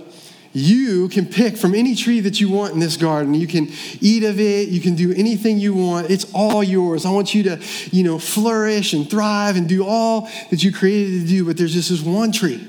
you 0.51 1.09
can 1.09 1.27
pick 1.27 1.57
from 1.57 1.75
any 1.75 1.93
tree 1.95 2.21
that 2.21 2.41
you 2.41 2.49
want 2.49 2.73
in 2.73 2.79
this 2.79 2.97
garden. 2.97 3.35
You 3.35 3.45
can 3.45 3.67
eat 4.01 4.23
of 4.23 4.39
it. 4.39 4.69
You 4.69 4.81
can 4.81 4.95
do 4.95 5.13
anything 5.13 5.59
you 5.59 5.75
want. 5.75 6.09
It's 6.09 6.31
all 6.33 6.63
yours. 6.63 7.05
I 7.05 7.11
want 7.11 7.35
you 7.35 7.43
to, 7.43 7.61
you 7.91 8.03
know, 8.03 8.17
flourish 8.17 8.93
and 8.93 9.07
thrive 9.07 9.57
and 9.57 9.69
do 9.69 9.85
all 9.85 10.27
that 10.49 10.63
you 10.63 10.73
created 10.73 11.21
to 11.21 11.27
do. 11.27 11.45
But 11.45 11.57
there's 11.57 11.73
just 11.73 11.89
this 11.89 12.01
one 12.01 12.31
tree, 12.31 12.65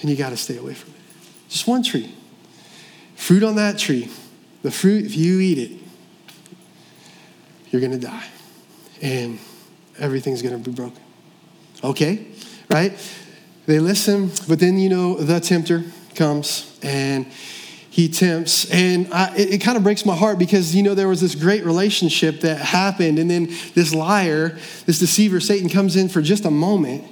and 0.00 0.10
you 0.10 0.16
got 0.16 0.30
to 0.30 0.36
stay 0.36 0.56
away 0.56 0.74
from 0.74 0.94
it. 0.94 1.00
Just 1.50 1.66
one 1.66 1.82
tree. 1.82 2.14
Fruit 3.22 3.44
on 3.44 3.54
that 3.54 3.78
tree. 3.78 4.10
The 4.62 4.72
fruit, 4.72 5.06
if 5.06 5.16
you 5.16 5.38
eat 5.38 5.56
it, 5.56 5.70
you're 7.70 7.80
going 7.80 7.92
to 7.92 8.04
die, 8.04 8.26
and 9.00 9.38
everything's 9.96 10.42
going 10.42 10.60
to 10.60 10.70
be 10.70 10.74
broken. 10.74 11.00
Okay, 11.84 12.26
right? 12.68 12.92
They 13.66 13.78
listen, 13.78 14.32
but 14.48 14.58
then 14.58 14.76
you 14.76 14.88
know 14.88 15.14
the 15.14 15.38
tempter 15.38 15.84
comes 16.16 16.76
and 16.82 17.26
he 17.90 18.08
tempts. 18.08 18.68
And 18.72 19.06
I, 19.14 19.32
it, 19.36 19.54
it 19.54 19.58
kind 19.58 19.76
of 19.76 19.84
breaks 19.84 20.04
my 20.04 20.16
heart 20.16 20.36
because, 20.36 20.74
you 20.74 20.82
know, 20.82 20.96
there 20.96 21.06
was 21.06 21.20
this 21.20 21.36
great 21.36 21.64
relationship 21.64 22.40
that 22.40 22.58
happened. 22.58 23.20
And 23.20 23.30
then 23.30 23.54
this 23.74 23.94
liar, 23.94 24.58
this 24.84 24.98
deceiver, 24.98 25.38
Satan, 25.38 25.68
comes 25.68 25.94
in 25.94 26.08
for 26.08 26.22
just 26.22 26.44
a 26.44 26.50
moment 26.50 27.04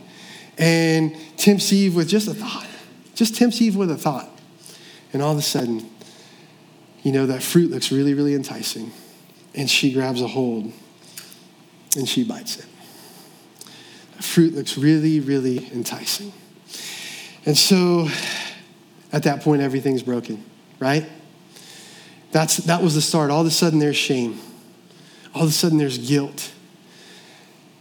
and 0.59 1.17
tempts 1.37 1.73
Eve 1.73 1.95
with 1.95 2.09
just 2.09 2.27
a 2.27 2.35
thought. 2.35 2.67
Just 3.15 3.37
tempts 3.37 3.63
Eve 3.63 3.77
with 3.77 3.93
a 3.93 3.97
thought. 3.97 4.29
And 5.13 5.23
all 5.23 5.33
of 5.33 5.39
a 5.39 5.43
sudden, 5.43 5.89
you 7.03 7.13
know, 7.13 7.27
that 7.27 7.43
fruit 7.43 7.71
looks 7.71 7.91
really, 7.91 8.15
really 8.15 8.35
enticing. 8.35 8.93
And 9.55 9.69
she 9.69 9.93
grabs 9.93 10.23
a 10.23 10.29
hold 10.29 10.73
and 11.97 12.09
she 12.09 12.25
bites 12.25 12.59
it. 12.59 12.67
The 14.17 14.23
fruit 14.23 14.55
looks 14.55 14.77
really, 14.77 15.21
really 15.21 15.71
enticing. 15.73 16.33
And 17.47 17.57
so 17.57 18.09
at 19.13 19.25
that 19.25 19.43
point, 19.43 19.63
everything's 19.63 20.03
broken, 20.03 20.45
right? 20.79 21.09
That's, 22.33 22.59
that 22.59 22.83
was 22.83 22.95
the 22.95 23.01
start. 23.01 23.31
All 23.31 23.41
of 23.41 23.47
a 23.47 23.51
sudden, 23.51 23.79
there's 23.79 23.97
shame. 23.97 24.39
All 25.35 25.43
of 25.43 25.49
a 25.49 25.53
sudden, 25.53 25.79
there's 25.79 25.99
guilt. 25.99 26.53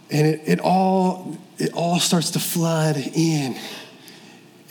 And 0.10 0.26
it, 0.26 0.42
it, 0.46 0.60
all, 0.60 1.38
it 1.60 1.74
all 1.74 2.00
starts 2.00 2.32
to 2.32 2.40
flood 2.40 2.98
in. 2.98 3.56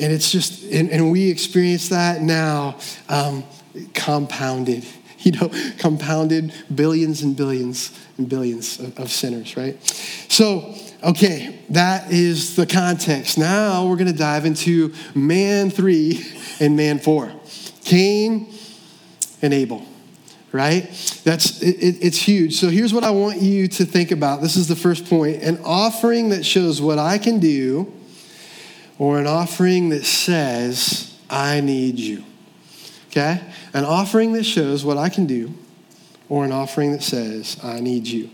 And 0.01 0.13
it's 0.13 0.33
just, 0.33 0.65
and, 0.65 0.91
and 0.91 1.13
we 1.13 1.31
experience 1.31 1.91
that 1.91 2.23
now 2.23 2.79
um, 3.09 3.45
compounded, 3.95 4.87
you 5.21 5.33
know, 5.33 5.51
compounded 5.79 6.53
billions 6.75 7.23
and 7.23 7.37
billions 7.37 7.99
and 8.17 8.29
billions 8.29 8.79
of, 8.81 8.99
of 8.99 9.11
sinners, 9.11 9.57
right? 9.57 9.83
So, 10.29 10.75
okay, 11.03 11.61
that 11.71 12.11
is 12.11 12.57
the 12.57 12.67
context. 12.67 13.39
Now 13.39 13.87
we're 13.87 13.97
going 13.97 14.13
to 14.13 14.19
dive 14.19 14.45
into 14.45 14.93
man 15.15 15.71
three 15.71 16.25
and 16.61 16.77
man 16.77 16.99
four 16.99 17.33
Cain 17.85 18.53
and 19.41 19.55
Abel, 19.55 19.83
right? 20.53 20.83
That's 21.25 21.63
it, 21.63 21.77
it, 21.77 21.97
it's 22.03 22.19
huge. 22.19 22.57
So 22.57 22.69
here's 22.69 22.93
what 22.93 23.05
I 23.05 23.11
want 23.11 23.41
you 23.41 23.69
to 23.69 23.85
think 23.85 24.11
about. 24.11 24.43
This 24.43 24.57
is 24.57 24.69
the 24.69 24.77
first 24.77 25.09
point 25.09 25.43
an 25.43 25.59
offering 25.65 26.31
that 26.31 26.45
shows 26.45 26.83
what 26.83 26.99
I 26.99 27.19
can 27.19 27.39
do, 27.39 27.93
or 28.99 29.19
an 29.19 29.27
offering 29.27 29.91
that 29.91 30.05
says, 30.05 31.17
I 31.31 31.61
need 31.61 31.99
you. 31.99 32.25
Okay? 33.11 33.41
An 33.75 33.85
offering 33.85 34.33
that 34.33 34.45
shows 34.45 34.85
what 34.85 34.97
I 34.99 35.09
can 35.09 35.27
do, 35.27 35.53
or 36.29 36.45
an 36.45 36.53
offering 36.53 36.93
that 36.93 37.03
says, 37.03 37.59
I 37.63 37.81
need 37.81 38.07
you. 38.07 38.31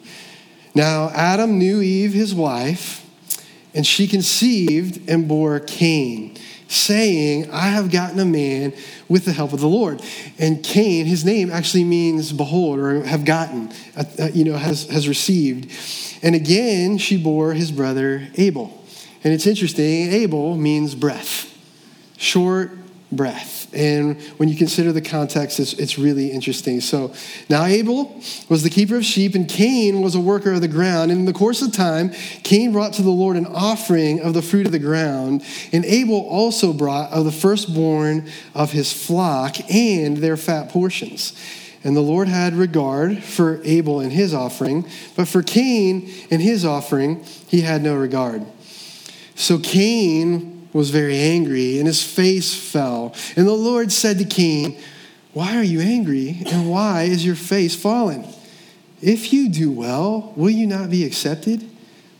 Now, 0.74 1.10
Adam 1.10 1.58
knew 1.58 1.80
Eve, 1.80 2.12
his 2.12 2.34
wife, 2.34 3.08
and 3.74 3.86
she 3.86 4.06
conceived 4.06 5.08
and 5.08 5.28
bore 5.28 5.60
Cain 5.60 6.36
saying, 6.68 7.50
I 7.50 7.68
have 7.68 7.90
gotten 7.90 8.18
a 8.18 8.24
man 8.24 8.72
with 9.08 9.24
the 9.24 9.32
help 9.32 9.52
of 9.52 9.60
the 9.60 9.68
Lord. 9.68 10.02
And 10.38 10.62
Cain, 10.62 11.06
his 11.06 11.24
name 11.24 11.50
actually 11.50 11.84
means 11.84 12.32
behold 12.32 12.78
or 12.78 13.04
have 13.04 13.24
gotten, 13.24 13.72
uh, 13.96 14.04
uh, 14.18 14.28
you 14.32 14.44
know, 14.44 14.56
has, 14.56 14.88
has 14.90 15.06
received. 15.06 15.70
And 16.22 16.34
again, 16.34 16.98
she 16.98 17.22
bore 17.22 17.52
his 17.52 17.70
brother 17.70 18.28
Abel. 18.36 18.82
And 19.22 19.32
it's 19.32 19.46
interesting, 19.46 20.12
Abel 20.12 20.56
means 20.56 20.94
breath, 20.94 21.56
short 22.16 22.72
breath. 23.12 23.53
And 23.74 24.20
when 24.38 24.48
you 24.48 24.56
consider 24.56 24.92
the 24.92 25.02
context, 25.02 25.60
it's, 25.60 25.72
it's 25.74 25.98
really 25.98 26.30
interesting. 26.30 26.80
So 26.80 27.12
now 27.48 27.64
Abel 27.64 28.20
was 28.48 28.62
the 28.62 28.70
keeper 28.70 28.96
of 28.96 29.04
sheep, 29.04 29.34
and 29.34 29.48
Cain 29.48 30.00
was 30.00 30.14
a 30.14 30.20
worker 30.20 30.52
of 30.52 30.60
the 30.60 30.68
ground. 30.68 31.10
And 31.10 31.20
in 31.20 31.26
the 31.26 31.32
course 31.32 31.62
of 31.62 31.72
time, 31.72 32.10
Cain 32.42 32.72
brought 32.72 32.92
to 32.94 33.02
the 33.02 33.10
Lord 33.10 33.36
an 33.36 33.46
offering 33.46 34.20
of 34.20 34.34
the 34.34 34.42
fruit 34.42 34.66
of 34.66 34.72
the 34.72 34.78
ground. 34.78 35.42
And 35.72 35.84
Abel 35.84 36.20
also 36.20 36.72
brought 36.72 37.12
of 37.12 37.24
the 37.24 37.32
firstborn 37.32 38.28
of 38.54 38.72
his 38.72 38.92
flock 38.92 39.56
and 39.70 40.16
their 40.18 40.36
fat 40.36 40.70
portions. 40.70 41.32
And 41.84 41.94
the 41.94 42.00
Lord 42.00 42.28
had 42.28 42.54
regard 42.54 43.22
for 43.22 43.60
Abel 43.62 44.00
and 44.00 44.10
his 44.10 44.32
offering, 44.32 44.88
but 45.16 45.28
for 45.28 45.42
Cain 45.42 46.10
and 46.30 46.40
his 46.40 46.64
offering, 46.64 47.22
he 47.46 47.60
had 47.60 47.82
no 47.82 47.94
regard. 47.94 48.44
So 49.34 49.58
Cain 49.58 50.53
was 50.74 50.90
very 50.90 51.16
angry, 51.16 51.78
and 51.78 51.86
his 51.86 52.02
face 52.02 52.54
fell. 52.54 53.14
And 53.36 53.46
the 53.46 53.52
Lord 53.52 53.90
said 53.90 54.18
to 54.18 54.24
Cain, 54.24 54.76
Why 55.32 55.56
are 55.56 55.62
you 55.62 55.80
angry, 55.80 56.42
and 56.46 56.70
why 56.70 57.04
is 57.04 57.24
your 57.24 57.36
face 57.36 57.74
fallen? 57.74 58.26
If 59.00 59.32
you 59.32 59.48
do 59.48 59.70
well, 59.70 60.32
will 60.36 60.50
you 60.50 60.66
not 60.66 60.90
be 60.90 61.04
accepted? 61.04 61.70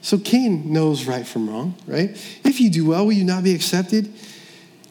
So 0.01 0.19
Cain 0.19 0.73
knows 0.73 1.07
right 1.07 1.27
from 1.27 1.51
wrong, 1.51 1.75
right? 1.87 2.11
If 2.45 2.61
you 2.61 2.71
do 2.71 2.87
well, 2.87 3.05
will 3.05 3.13
you 3.13 3.25
not 3.25 3.43
be 3.43 3.55
accepted? 3.55 4.13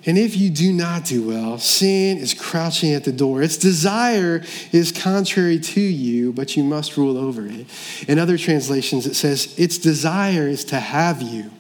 And 0.05 0.17
if 0.17 0.35
you 0.35 0.49
do 0.49 0.73
not 0.73 1.05
do 1.05 1.25
well, 1.25 1.57
sin 1.59 2.17
is 2.17 2.33
crouching 2.33 2.93
at 2.93 3.05
the 3.05 3.11
door. 3.13 3.41
Its 3.41 3.55
desire 3.55 4.43
is 4.73 4.91
contrary 4.91 5.59
to 5.59 5.79
you, 5.79 6.33
but 6.33 6.57
you 6.57 6.63
must 6.63 6.97
rule 6.97 7.17
over 7.17 7.45
it. 7.45 7.67
In 8.09 8.19
other 8.19 8.37
translations, 8.37 9.05
it 9.05 9.15
says, 9.15 9.57
Its 9.57 9.77
desire 9.77 10.47
is 10.47 10.65
to 10.65 10.79
have 10.79 11.21
you, 11.21 11.51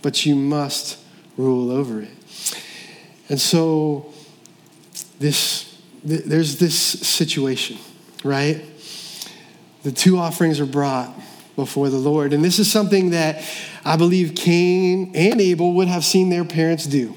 but 0.00 0.24
you 0.24 0.34
must 0.34 1.03
rule 1.36 1.70
over 1.70 2.00
it. 2.00 2.10
And 3.28 3.40
so 3.40 4.12
this 5.18 5.74
there's 6.04 6.58
this 6.58 6.76
situation, 6.76 7.78
right? 8.22 8.62
The 9.82 9.92
two 9.92 10.18
offerings 10.18 10.60
are 10.60 10.66
brought 10.66 11.14
before 11.56 11.88
the 11.88 11.98
Lord. 11.98 12.32
And 12.32 12.44
this 12.44 12.58
is 12.58 12.70
something 12.70 13.10
that 13.10 13.42
I 13.84 13.96
believe 13.96 14.34
Cain 14.34 15.12
and 15.14 15.40
Abel 15.40 15.74
would 15.74 15.88
have 15.88 16.04
seen 16.04 16.28
their 16.28 16.44
parents 16.44 16.84
do, 16.84 17.14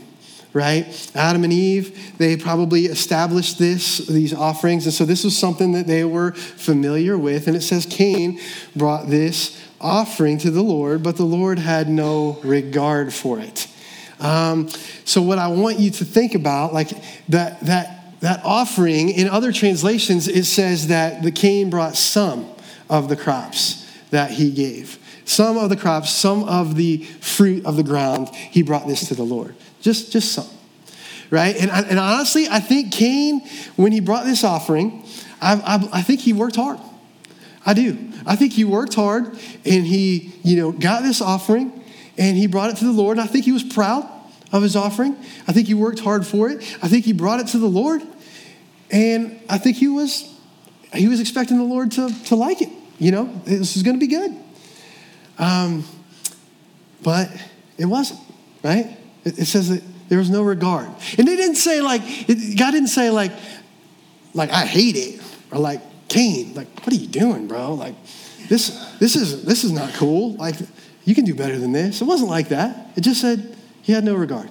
right? 0.54 1.12
Adam 1.16 1.44
and 1.44 1.52
Eve, 1.52 2.18
they 2.18 2.38
probably 2.38 2.86
established 2.86 3.60
this, 3.60 3.98
these 4.08 4.34
offerings. 4.34 4.86
And 4.86 4.94
so 4.94 5.06
this 5.06 5.24
was 5.24 5.38
something 5.38 5.74
that 5.74 5.88
they 5.88 6.06
were 6.06 6.32
familiar 6.34 7.18
with. 7.18 7.48
And 7.48 7.56
it 7.56 7.62
says 7.62 7.86
Cain 7.86 8.40
brought 8.76 9.10
this 9.10 9.62
offering 9.82 10.38
to 10.40 10.52
the 10.52 10.64
Lord, 10.64 11.04
but 11.04 11.18
the 11.18 11.24
Lord 11.24 11.60
had 11.60 11.90
no 11.90 12.40
regard 12.44 13.14
for 13.14 13.40
it. 13.40 13.67
Um, 14.20 14.70
so 15.06 15.22
what 15.22 15.38
I 15.38 15.48
want 15.48 15.80
you 15.80 15.92
to 15.92 16.06
think 16.06 16.36
about, 16.36 16.74
like 16.74 16.90
that 17.30 17.60
that 17.62 18.20
that 18.22 18.42
offering 18.44 19.10
in 19.10 19.30
other 19.30 19.52
translations, 19.52 20.28
it 20.28 20.46
says 20.46 20.88
that 20.88 21.22
the 21.22 21.32
Cain 21.32 21.70
brought 21.70 21.96
some 21.96 22.48
of 22.90 23.10
the 23.10 23.16
crops 23.16 23.86
that 24.10 24.32
he 24.32 24.52
gave. 24.52 24.98
Some 25.26 25.58
of 25.58 25.70
the 25.70 25.76
crops, 25.76 26.10
some 26.10 26.46
of 26.46 26.76
the 26.76 27.04
fruit 27.04 27.66
of 27.66 27.76
the 27.76 27.84
ground, 27.84 28.30
he 28.30 28.64
brought 28.64 28.88
this 28.88 29.10
to 29.10 29.16
the 29.16 29.24
Lord. 29.24 29.56
Just, 29.82 30.12
just 30.12 30.32
some. 30.32 30.48
right? 31.30 31.56
And, 31.56 31.70
and 31.70 32.00
honestly, 32.00 32.48
I 32.50 32.60
think 32.60 32.92
Cain, 32.94 33.42
when 33.76 33.92
he 33.92 34.00
brought 34.00 34.26
this 34.26 34.44
offering, 34.44 35.04
I, 35.42 35.56
I, 35.56 36.00
I 36.00 36.02
think 36.02 36.22
he 36.22 36.34
worked 36.34 36.56
hard. 36.56 36.80
I 37.66 37.74
do. 37.74 37.98
I 38.26 38.36
think 38.36 38.54
he 38.54 38.64
worked 38.64 38.94
hard 38.94 39.26
and 39.66 39.86
he, 39.86 40.34
you 40.44 40.56
know, 40.56 40.72
got 40.72 41.04
this 41.04 41.22
offering 41.22 41.77
and 42.18 42.38
he 42.38 42.48
brought 42.48 42.72
it 42.72 42.78
to 42.78 42.86
the 42.86 42.92
Lord. 42.92 43.20
I 43.20 43.28
think 43.28 43.46
he 43.46 43.52
was 43.52 43.64
proud 43.64 44.08
of 44.52 44.64
his 44.64 44.76
offering. 44.76 45.16
I 45.48 45.54
think 45.54 45.68
he 45.68 45.74
worked 45.74 46.00
hard 46.00 46.26
for 46.26 46.50
it. 46.50 46.58
I 46.82 46.88
think 46.88 47.06
he 47.06 47.14
brought 47.14 47.40
it 47.40 47.48
to 47.48 47.58
the 47.58 47.68
Lord. 47.68 48.02
And 48.90 49.40
I 49.50 49.58
think 49.58 49.78
he 49.78 49.88
was 49.88 50.34
he 50.94 51.08
was 51.08 51.20
expecting 51.20 51.58
the 51.58 51.64
Lord 51.64 51.92
to, 51.94 52.10
to 52.26 52.36
like 52.36 52.62
it. 52.62 52.70
You 52.98 53.12
know, 53.12 53.42
this 53.46 53.76
is 53.76 53.84
going 53.84 53.96
to 53.96 54.00
be 54.00 54.08
good. 54.08 54.36
Um, 55.38 55.86
but 57.04 57.30
it 57.78 57.86
wasn't, 57.86 58.20
right? 58.64 58.98
It, 59.24 59.38
it, 59.40 59.46
says 59.46 59.70
that 59.70 59.84
there 60.10 60.18
was 60.18 60.30
no 60.30 60.42
regard. 60.42 60.90
And 61.18 61.28
they 61.28 61.36
didn't 61.36 61.58
say 61.58 61.82
like, 61.82 62.02
it, 62.28 62.58
God 62.58 62.72
didn't 62.72 62.88
say 62.88 63.12
like, 63.12 63.32
like, 64.34 64.50
I 64.50 64.66
hate 64.66 64.96
it. 64.96 65.22
Or 65.52 65.60
like, 65.60 65.82
Cain, 66.08 66.54
like, 66.56 66.68
what 66.80 66.94
are 66.94 66.96
you 66.96 67.08
doing, 67.08 67.48
bro? 67.48 67.74
Like, 67.74 67.96
this, 68.48 68.96
this, 69.00 69.16
is, 69.16 69.44
this 69.44 69.64
is 69.64 69.72
not 69.72 69.94
cool. 69.94 70.34
Like, 70.36 70.56
you 71.08 71.16
can 71.16 71.24
do 71.24 71.34
better 71.34 71.58
than 71.58 71.72
this. 71.72 72.02
It 72.02 72.04
wasn't 72.04 72.30
like 72.30 72.50
that. 72.50 72.92
It 72.98 73.02
just 73.02 73.22
said 73.22 73.56
he 73.82 73.94
had 73.94 74.04
no 74.04 74.14
regard. 74.14 74.50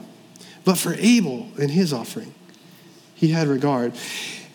But 0.65 0.79
for 0.79 0.95
Abel 0.95 1.49
and 1.61 1.71
his 1.71 1.93
offering, 1.93 2.33
he 3.15 3.29
had 3.29 3.47
regard. 3.47 3.93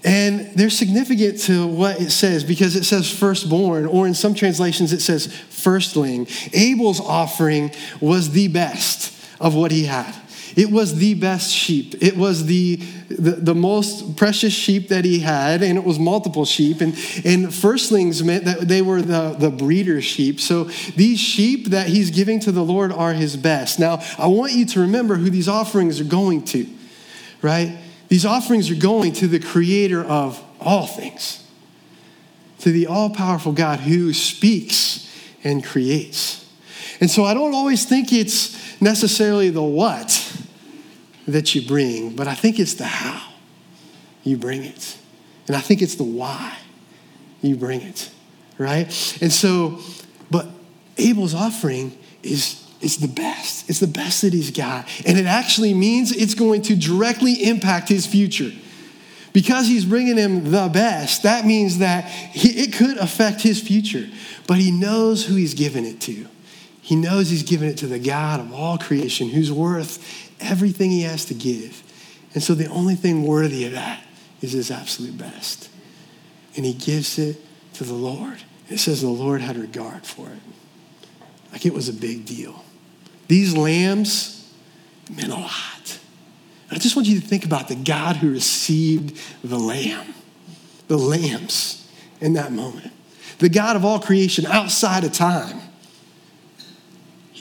And 0.04 0.52
they're 0.56 0.72
significant 0.72 1.42
to 1.42 1.68
what 1.68 2.02
it 2.02 2.10
says 2.10 2.44
because 2.44 2.76
it 2.76 2.86
says 2.86 3.08
firstborn, 3.08 3.86
or 3.86 4.08
in 4.08 4.16
some 4.16 4.34
translations 4.34 4.92
it 4.94 5.02
says 5.02 5.28
firstling. 5.28 6.28
Abel's 6.54 7.00
offering 7.00 7.70
was 8.00 8.32
the 8.32 8.48
best 8.48 9.16
of 9.40 9.54
what 9.54 9.70
he 9.70 9.84
had. 9.84 10.16
It 10.56 10.72
was 10.72 10.96
the 10.96 11.14
best 11.14 11.52
sheep. 11.52 11.96
It 12.02 12.18
was 12.18 12.46
the, 12.46 12.78
the, 13.10 13.32
the, 13.32 13.56
most 13.56 14.18
precious 14.18 14.54
sheep 14.54 14.90
that 14.90 15.06
he 15.06 15.20
had, 15.20 15.62
and 15.62 15.78
it 15.78 15.84
was 15.84 16.00
multiple 16.00 16.46
sheep. 16.46 16.82
And, 16.82 16.94
and 17.24 17.54
firstlings 17.54 18.24
meant 18.24 18.46
that 18.46 18.68
they 18.68 18.82
were 18.82 19.02
the, 19.02 19.36
the 19.38 19.50
breeder 19.50 20.02
sheep. 20.02 20.40
So 20.40 20.66
these 20.96 21.20
sheep 21.20 21.68
that 21.68 21.88
he's 21.88 22.12
giving 22.12 22.40
to 22.42 22.52
the 22.52 22.64
Lord 22.64 22.92
are 22.92 23.14
his 23.14 23.38
best. 23.38 23.80
Now, 23.80 24.00
I 24.18 24.28
want 24.28 24.54
you 24.54 24.66
to 24.68 24.82
remember 24.82 25.16
who 25.16 25.30
these 25.30 25.48
offerings 25.48 26.02
are 26.02 26.06
going 26.06 26.44
to, 26.46 26.68
right? 27.42 27.78
These 28.08 28.26
offerings 28.26 28.70
are 28.70 28.76
going 28.76 29.14
to 29.14 29.28
the 29.28 29.40
creator 29.40 30.04
of 30.04 30.44
all 30.60 30.86
things, 30.86 31.48
to 32.60 32.72
the 32.72 32.88
all 32.88 33.10
powerful 33.10 33.54
God 33.54 33.80
who 33.80 34.14
speaks 34.14 35.10
and 35.44 35.64
creates. 35.64 36.41
And 37.02 37.10
so 37.10 37.26
I 37.26 37.34
don't 37.34 37.54
always 37.56 37.84
think 37.84 38.14
it's 38.14 38.80
necessarily 38.80 39.50
the 39.50 39.64
what 39.64 40.38
that 41.28 41.54
you 41.56 41.68
bring, 41.68 42.16
but 42.16 42.28
I 42.28 42.36
think 42.36 42.60
it's 42.60 42.76
the 42.76 42.86
how 42.86 43.28
you 44.24 44.38
bring 44.38 44.64
it. 44.64 44.98
And 45.48 45.56
I 45.56 45.60
think 45.60 45.82
it's 45.82 45.96
the 45.96 46.04
why 46.04 46.56
you 47.42 47.56
bring 47.56 47.82
it, 47.82 48.12
right? 48.60 48.86
And 49.22 49.32
so, 49.32 49.80
but 50.30 50.48
Abel's 50.98 51.34
offering 51.34 51.98
is 52.22 52.68
it's 52.82 52.98
the 52.98 53.08
best. 53.08 53.70
It's 53.70 53.80
the 53.80 53.88
best 53.88 54.22
that 54.22 54.34
he's 54.34 54.52
got. 54.52 54.88
And 55.06 55.18
it 55.18 55.26
actually 55.26 55.74
means 55.74 56.12
it's 56.12 56.34
going 56.36 56.62
to 56.64 56.76
directly 56.76 57.34
impact 57.44 57.90
his 57.90 58.06
future. 58.06 58.52
Because 59.34 59.68
he's 59.68 59.86
bringing 59.86 60.18
him 60.18 60.52
the 60.52 60.70
best, 60.72 61.24
that 61.24 61.46
means 61.46 61.78
that 61.78 62.06
he, 62.06 62.50
it 62.50 62.74
could 62.74 62.98
affect 62.98 63.42
his 63.42 63.62
future. 63.62 64.08
But 64.46 64.58
he 64.58 64.72
knows 64.72 65.26
who 65.26 65.36
he's 65.36 65.54
giving 65.54 65.86
it 65.86 66.02
to. 66.02 66.28
He 66.82 66.96
knows 66.96 67.30
he's 67.30 67.44
giving 67.44 67.70
it 67.70 67.78
to 67.78 67.88
the 67.88 68.00
God 68.00 68.40
of 68.40 68.54
all 68.54 68.78
creation 68.78 69.30
who's 69.30 69.52
worth 69.52 70.30
everything 70.40 70.90
he 70.90 71.04
has 71.04 71.26
to 71.26 71.34
give. 71.34 71.84
And 72.34 72.42
so 72.42 72.56
the 72.56 72.68
only 72.68 72.96
thing 72.96 73.24
worthy 73.24 73.66
of 73.66 73.74
that 73.74 74.04
is 74.42 74.54
his 74.54 74.72
absolute 74.72 75.18
best. 75.18 75.70
And 76.56 76.66
he 76.66 76.74
gives 76.74 77.20
it 77.20 77.38
to 77.74 77.84
the 77.84 77.94
Lord. 77.94 78.40
It 78.68 78.80
says 78.80 79.02
the 79.02 79.10
Lord 79.10 79.42
had 79.42 79.58
regard 79.58 80.06
for 80.06 80.28
it. 80.28 80.40
Like 81.52 81.66
it 81.66 81.74
was 81.74 81.88
a 81.88 81.94
big 81.94 82.26
deal. 82.26 82.64
These 83.28 83.56
lambs 83.56 84.52
meant 85.10 85.32
a 85.32 85.36
lot. 85.36 86.00
And 86.70 86.78
I 86.78 86.82
just 86.82 86.96
want 86.96 87.08
you 87.08 87.20
to 87.20 87.26
think 87.26 87.46
about 87.46 87.68
the 87.68 87.76
God 87.76 88.16
who 88.18 88.32
received 88.32 89.20
the 89.44 89.60
lamb, 89.60 90.14
the 90.88 90.98
lambs 90.98 91.90
in 92.20 92.34
that 92.34 92.52
moment. 92.52 92.92
The 93.40 93.50
God 93.50 93.76
of 93.76 93.84
all 93.84 94.00
creation 94.00 94.46
outside 94.46 95.04
of 95.04 95.12
time. 95.12 95.60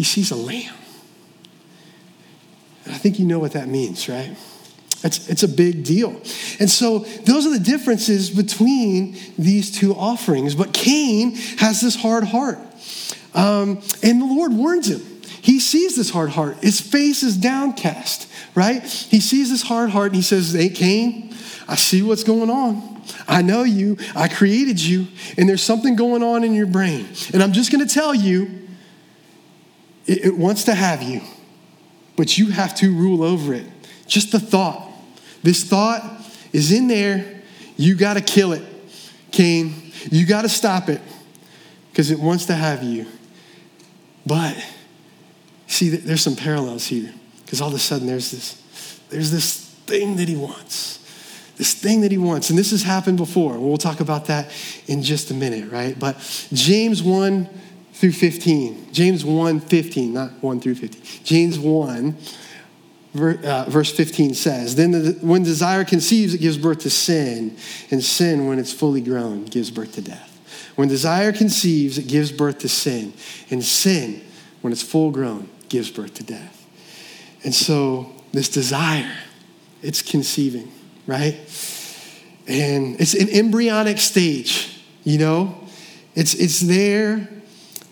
He 0.00 0.04
sees 0.04 0.30
a 0.30 0.34
lamb. 0.34 0.72
And 2.86 2.94
I 2.94 2.96
think 2.96 3.18
you 3.18 3.26
know 3.26 3.38
what 3.38 3.52
that 3.52 3.68
means, 3.68 4.08
right? 4.08 4.34
It's, 5.04 5.28
it's 5.28 5.42
a 5.42 5.48
big 5.48 5.84
deal. 5.84 6.12
And 6.58 6.70
so 6.70 7.00
those 7.00 7.44
are 7.46 7.50
the 7.50 7.62
differences 7.62 8.30
between 8.30 9.18
these 9.36 9.70
two 9.70 9.94
offerings. 9.94 10.54
But 10.54 10.72
Cain 10.72 11.34
has 11.58 11.82
this 11.82 11.96
hard 11.96 12.24
heart. 12.24 12.56
Um, 13.34 13.82
and 14.02 14.22
the 14.22 14.24
Lord 14.24 14.54
warns 14.54 14.88
him. 14.88 15.02
He 15.42 15.60
sees 15.60 15.96
this 15.96 16.08
hard 16.08 16.30
heart. 16.30 16.56
His 16.62 16.80
face 16.80 17.22
is 17.22 17.36
downcast, 17.36 18.26
right? 18.54 18.82
He 18.82 19.20
sees 19.20 19.50
this 19.50 19.60
hard 19.60 19.90
heart 19.90 20.06
and 20.06 20.16
he 20.16 20.22
says, 20.22 20.54
Hey, 20.54 20.70
Cain, 20.70 21.34
I 21.68 21.74
see 21.74 22.00
what's 22.02 22.24
going 22.24 22.48
on. 22.48 23.02
I 23.28 23.42
know 23.42 23.64
you. 23.64 23.98
I 24.16 24.28
created 24.28 24.80
you, 24.80 25.08
and 25.36 25.46
there's 25.46 25.62
something 25.62 25.94
going 25.94 26.22
on 26.22 26.42
in 26.42 26.54
your 26.54 26.66
brain. 26.66 27.06
And 27.34 27.42
I'm 27.42 27.52
just 27.52 27.70
going 27.70 27.86
to 27.86 27.92
tell 27.92 28.14
you, 28.14 28.59
it, 30.06 30.26
it 30.26 30.36
wants 30.36 30.64
to 30.64 30.74
have 30.74 31.02
you, 31.02 31.22
but 32.16 32.38
you 32.38 32.50
have 32.50 32.74
to 32.76 32.94
rule 32.94 33.22
over 33.22 33.54
it. 33.54 33.66
Just 34.06 34.32
the 34.32 34.40
thought. 34.40 34.90
This 35.42 35.64
thought 35.64 36.02
is 36.52 36.72
in 36.72 36.88
there. 36.88 37.42
You 37.76 37.94
got 37.94 38.14
to 38.14 38.20
kill 38.20 38.52
it, 38.52 38.62
Cain. 39.30 39.92
You 40.10 40.26
got 40.26 40.42
to 40.42 40.48
stop 40.48 40.88
it 40.88 41.00
because 41.90 42.10
it 42.10 42.18
wants 42.18 42.46
to 42.46 42.54
have 42.54 42.82
you. 42.82 43.06
But 44.26 44.56
see, 45.66 45.88
there's 45.88 46.22
some 46.22 46.36
parallels 46.36 46.86
here 46.86 47.12
because 47.44 47.60
all 47.60 47.68
of 47.68 47.74
a 47.74 47.78
sudden 47.78 48.06
there's 48.06 48.30
this, 48.30 49.00
there's 49.08 49.30
this 49.30 49.70
thing 49.86 50.16
that 50.16 50.28
he 50.28 50.36
wants. 50.36 50.98
This 51.56 51.74
thing 51.74 52.00
that 52.02 52.10
he 52.10 52.18
wants. 52.18 52.48
And 52.48 52.58
this 52.58 52.70
has 52.70 52.82
happened 52.82 53.18
before. 53.18 53.58
We'll 53.58 53.76
talk 53.76 54.00
about 54.00 54.26
that 54.26 54.50
in 54.86 55.02
just 55.02 55.30
a 55.30 55.34
minute, 55.34 55.70
right? 55.70 55.98
But 55.98 56.16
James 56.52 57.02
1 57.02 57.48
through 58.00 58.12
15. 58.12 58.94
James 58.94 59.26
1 59.26 59.60
15, 59.60 60.14
not 60.14 60.30
1 60.42 60.60
through 60.60 60.74
15. 60.74 61.02
James 61.22 61.58
1, 61.58 62.16
uh, 63.14 63.64
verse 63.68 63.92
15 63.94 64.32
says, 64.32 64.74
Then 64.74 64.92
the, 64.92 65.18
when 65.20 65.42
desire 65.42 65.84
conceives, 65.84 66.32
it 66.32 66.38
gives 66.38 66.56
birth 66.56 66.78
to 66.80 66.90
sin, 66.90 67.58
and 67.90 68.02
sin, 68.02 68.46
when 68.46 68.58
it's 68.58 68.72
fully 68.72 69.02
grown, 69.02 69.44
gives 69.44 69.70
birth 69.70 69.92
to 69.96 70.00
death. 70.00 70.28
When 70.76 70.88
desire 70.88 71.30
conceives, 71.30 71.98
it 71.98 72.08
gives 72.08 72.32
birth 72.32 72.60
to 72.60 72.70
sin, 72.70 73.12
and 73.50 73.62
sin, 73.62 74.22
when 74.62 74.72
it's 74.72 74.82
full 74.82 75.10
grown, 75.10 75.50
gives 75.68 75.90
birth 75.90 76.14
to 76.14 76.22
death. 76.22 76.56
And 77.44 77.54
so 77.54 78.10
this 78.32 78.48
desire, 78.48 79.12
it's 79.82 80.00
conceiving, 80.00 80.72
right? 81.06 81.34
And 82.48 82.98
it's 82.98 83.12
an 83.12 83.28
embryonic 83.28 83.98
stage, 83.98 84.80
you 85.04 85.18
know? 85.18 85.54
It's, 86.14 86.32
it's 86.32 86.60
there 86.60 87.28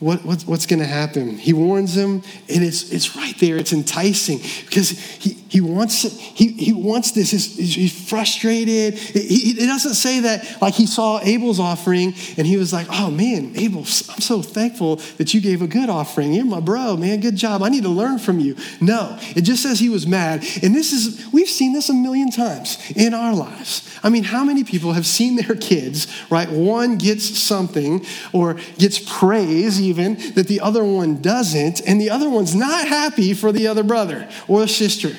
what, 0.00 0.24
what, 0.24 0.42
what's 0.42 0.66
going 0.66 0.78
to 0.78 0.86
happen. 0.86 1.38
He 1.38 1.52
warns 1.52 1.96
him, 1.96 2.22
and 2.48 2.64
it's, 2.64 2.92
it's 2.92 3.16
right 3.16 3.34
there. 3.40 3.56
It's 3.56 3.72
enticing 3.72 4.38
because 4.64 4.90
he, 4.90 5.30
he, 5.48 5.60
wants, 5.60 6.02
he, 6.20 6.52
he 6.52 6.72
wants 6.72 7.12
this. 7.12 7.30
He's, 7.30 7.74
he's 7.74 8.08
frustrated. 8.08 8.94
He, 8.94 9.52
he, 9.52 9.66
doesn't 9.66 9.94
say 9.94 10.20
that 10.20 10.60
like 10.60 10.74
he 10.74 10.86
saw 10.86 11.20
Abel's 11.22 11.58
offering 11.58 12.14
and 12.36 12.46
he 12.46 12.56
was 12.56 12.72
like, 12.72 12.86
oh 12.90 13.10
man, 13.10 13.52
Abel, 13.56 13.80
I'm 13.80 13.86
so 13.86 14.42
thankful 14.42 14.96
that 15.16 15.34
you 15.34 15.40
gave 15.40 15.62
a 15.62 15.66
good 15.66 15.88
offering. 15.88 16.32
You're 16.32 16.44
my 16.44 16.60
bro, 16.60 16.96
man. 16.96 17.20
Good 17.20 17.36
job. 17.36 17.62
I 17.62 17.68
need 17.68 17.82
to 17.82 17.88
learn 17.88 18.18
from 18.18 18.38
you. 18.40 18.56
No, 18.80 19.18
it 19.34 19.42
just 19.42 19.62
says 19.62 19.78
he 19.78 19.88
was 19.88 20.06
mad. 20.06 20.44
And 20.62 20.74
this 20.74 20.92
is, 20.92 21.26
we've 21.32 21.48
seen 21.48 21.72
this 21.72 21.88
a 21.88 21.94
million 21.94 22.30
times 22.30 22.78
in 22.94 23.14
our 23.14 23.34
lives. 23.34 23.84
I 24.02 24.10
mean, 24.10 24.24
how 24.24 24.44
many 24.44 24.64
people 24.64 24.92
have 24.92 25.06
seen 25.06 25.36
their 25.36 25.56
kids, 25.56 26.06
right? 26.30 26.50
One 26.50 26.98
gets 26.98 27.38
something 27.38 28.04
or 28.32 28.54
gets 28.78 28.98
praise 28.98 29.80
even 29.88 30.14
that 30.34 30.46
the 30.46 30.60
other 30.60 30.84
one 30.84 31.20
doesn't, 31.20 31.80
and 31.86 32.00
the 32.00 32.10
other 32.10 32.28
one's 32.28 32.54
not 32.54 32.86
happy 32.88 33.34
for 33.34 33.52
the 33.52 33.66
other 33.66 33.82
brother 33.82 34.28
or 34.46 34.66
sister. 34.66 35.10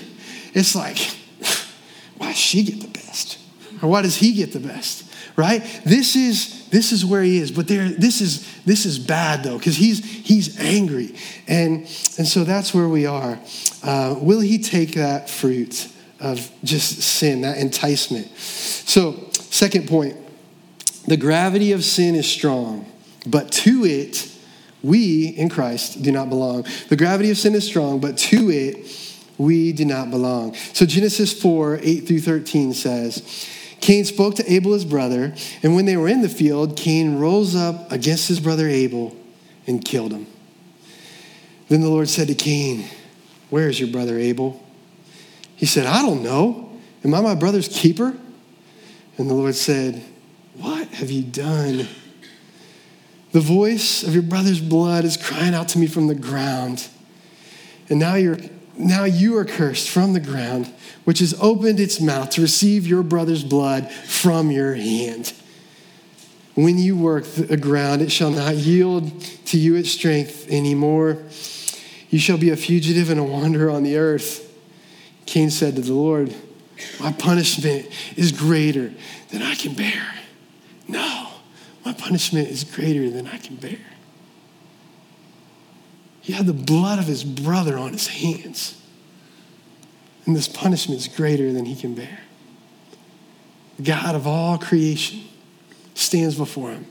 It's 0.53 0.75
like, 0.75 0.97
why 2.17 2.27
does 2.27 2.37
she 2.37 2.63
get 2.63 2.81
the 2.81 2.87
best? 2.87 3.39
Or 3.81 3.89
why 3.89 4.01
does 4.01 4.17
he 4.17 4.33
get 4.33 4.53
the 4.53 4.59
best? 4.59 5.05
Right? 5.35 5.63
This 5.85 6.15
is 6.15 6.67
this 6.69 6.91
is 6.91 7.05
where 7.05 7.23
he 7.23 7.37
is. 7.37 7.51
But 7.51 7.67
there, 7.67 7.89
this 7.89 8.21
is 8.21 8.45
this 8.63 8.85
is 8.85 8.99
bad 8.99 9.43
though, 9.43 9.57
because 9.57 9.77
he's 9.77 10.03
he's 10.03 10.59
angry. 10.59 11.15
And 11.47 11.81
and 12.17 12.27
so 12.27 12.43
that's 12.43 12.73
where 12.73 12.89
we 12.89 13.05
are. 13.05 13.39
Uh, 13.81 14.15
will 14.19 14.41
he 14.41 14.59
take 14.59 14.93
that 14.93 15.29
fruit 15.29 15.87
of 16.19 16.51
just 16.63 17.01
sin, 17.01 17.41
that 17.41 17.57
enticement? 17.57 18.27
So, 18.37 19.29
second 19.31 19.87
point, 19.87 20.17
the 21.07 21.17
gravity 21.17 21.71
of 21.71 21.83
sin 21.83 22.15
is 22.15 22.29
strong, 22.29 22.85
but 23.25 23.51
to 23.51 23.85
it 23.85 24.29
we 24.81 25.27
in 25.27 25.49
Christ 25.49 26.01
do 26.01 26.11
not 26.11 26.29
belong. 26.29 26.65
The 26.87 26.95
gravity 26.95 27.31
of 27.31 27.37
sin 27.37 27.55
is 27.55 27.65
strong, 27.65 27.99
but 27.99 28.17
to 28.17 28.49
it 28.49 29.17
we 29.37 29.71
do 29.71 29.85
not 29.85 30.11
belong. 30.11 30.55
So 30.73 30.85
Genesis 30.85 31.39
4 31.39 31.79
8 31.81 32.07
through 32.07 32.21
13 32.21 32.73
says, 32.73 33.47
Cain 33.81 34.03
spoke 34.03 34.35
to 34.35 34.51
Abel, 34.51 34.73
his 34.73 34.85
brother, 34.85 35.33
and 35.63 35.73
when 35.73 35.85
they 35.85 35.95
were 35.95 36.09
in 36.09 36.21
the 36.21 36.29
field, 36.29 36.75
Cain 36.75 37.17
rose 37.17 37.55
up 37.55 37.91
against 37.91 38.27
his 38.27 38.39
brother 38.39 38.67
Abel 38.67 39.15
and 39.67 39.83
killed 39.83 40.11
him. 40.11 40.27
Then 41.69 41.81
the 41.81 41.89
Lord 41.89 42.09
said 42.09 42.27
to 42.27 42.35
Cain, 42.35 42.85
Where 43.49 43.69
is 43.69 43.79
your 43.79 43.89
brother 43.89 44.17
Abel? 44.17 44.61
He 45.55 45.65
said, 45.65 45.85
I 45.85 46.01
don't 46.01 46.23
know. 46.23 46.77
Am 47.03 47.13
I 47.13 47.21
my 47.21 47.35
brother's 47.35 47.67
keeper? 47.67 48.17
And 49.17 49.29
the 49.29 49.33
Lord 49.33 49.55
said, 49.55 50.03
What 50.55 50.87
have 50.89 51.11
you 51.11 51.23
done? 51.23 51.87
The 53.31 53.39
voice 53.39 54.03
of 54.03 54.13
your 54.13 54.23
brother's 54.23 54.61
blood 54.61 55.05
is 55.05 55.17
crying 55.17 55.53
out 55.53 55.69
to 55.69 55.79
me 55.79 55.87
from 55.87 56.07
the 56.07 56.15
ground. 56.15 56.87
And 57.89 57.99
now 57.99 58.15
you're 58.15 58.37
now 58.79 59.03
you 59.03 59.37
are 59.37 59.43
cursed 59.43 59.89
from 59.89 60.13
the 60.13 60.21
ground, 60.21 60.71
which 61.03 61.19
has 61.19 61.37
opened 61.41 61.81
its 61.81 61.99
mouth 61.99 62.29
to 62.31 62.41
receive 62.41 62.87
your 62.87 63.03
brother's 63.03 63.43
blood 63.43 63.91
from 63.91 64.51
your 64.51 64.73
hand. 64.73 65.33
When 66.55 66.77
you 66.77 66.97
work 66.97 67.25
the 67.25 67.57
ground, 67.57 68.01
it 68.01 68.09
shall 68.09 68.31
not 68.31 68.55
yield 68.55 69.21
to 69.21 69.57
you 69.57 69.75
its 69.75 69.91
strength 69.91 70.49
anymore. 70.49 71.17
You 72.09 72.19
shall 72.19 72.37
be 72.37 72.51
a 72.51 72.55
fugitive 72.55 73.09
and 73.09 73.19
a 73.19 73.23
wanderer 73.23 73.69
on 73.69 73.83
the 73.83 73.97
earth. 73.97 74.45
Cain 75.25 75.49
said 75.49 75.75
to 75.75 75.81
the 75.81 75.93
Lord, 75.93 76.33
My 77.01 77.11
punishment 77.11 77.87
is 78.15 78.31
greater 78.31 78.93
than 79.29 79.41
I 79.41 79.55
can 79.55 79.73
bear. 79.73 80.15
No, 80.87 81.18
my 81.89 81.93
punishment 81.93 82.47
is 82.49 82.63
greater 82.63 83.09
than 83.09 83.25
I 83.25 83.39
can 83.39 83.55
bear. 83.55 83.79
He 86.21 86.33
had 86.33 86.45
the 86.45 86.53
blood 86.53 86.99
of 86.99 87.05
his 87.05 87.23
brother 87.23 87.79
on 87.79 87.93
his 87.93 88.05
hands. 88.05 88.79
And 90.27 90.35
this 90.35 90.47
punishment 90.47 91.01
is 91.01 91.07
greater 91.07 91.51
than 91.51 91.65
he 91.65 91.75
can 91.75 91.95
bear. 91.95 92.19
The 93.77 93.83
God 93.83 94.13
of 94.13 94.27
all 94.27 94.59
creation 94.59 95.23
stands 95.95 96.35
before 96.35 96.69
him. 96.69 96.85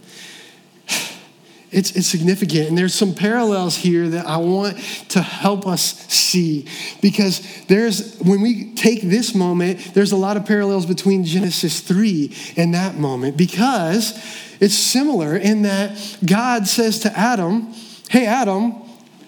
It's, 1.70 1.94
it's 1.96 2.06
significant. 2.06 2.70
And 2.70 2.78
there's 2.78 2.94
some 2.94 3.14
parallels 3.14 3.76
here 3.76 4.08
that 4.08 4.26
I 4.26 4.38
want 4.38 4.78
to 5.10 5.20
help 5.20 5.66
us 5.66 5.82
see 6.08 6.66
because 7.02 7.42
there's, 7.66 8.18
when 8.20 8.40
we 8.40 8.72
take 8.74 9.02
this 9.02 9.34
moment, 9.34 9.92
there's 9.92 10.12
a 10.12 10.16
lot 10.16 10.38
of 10.38 10.46
parallels 10.46 10.86
between 10.86 11.24
Genesis 11.24 11.80
3 11.80 12.34
and 12.56 12.72
that 12.72 12.94
moment 12.94 13.36
because 13.36 14.12
it's 14.60 14.74
similar 14.74 15.36
in 15.36 15.62
that 15.62 16.18
God 16.24 16.66
says 16.66 17.00
to 17.00 17.18
Adam, 17.18 17.74
Hey, 18.08 18.26
Adam, 18.26 18.74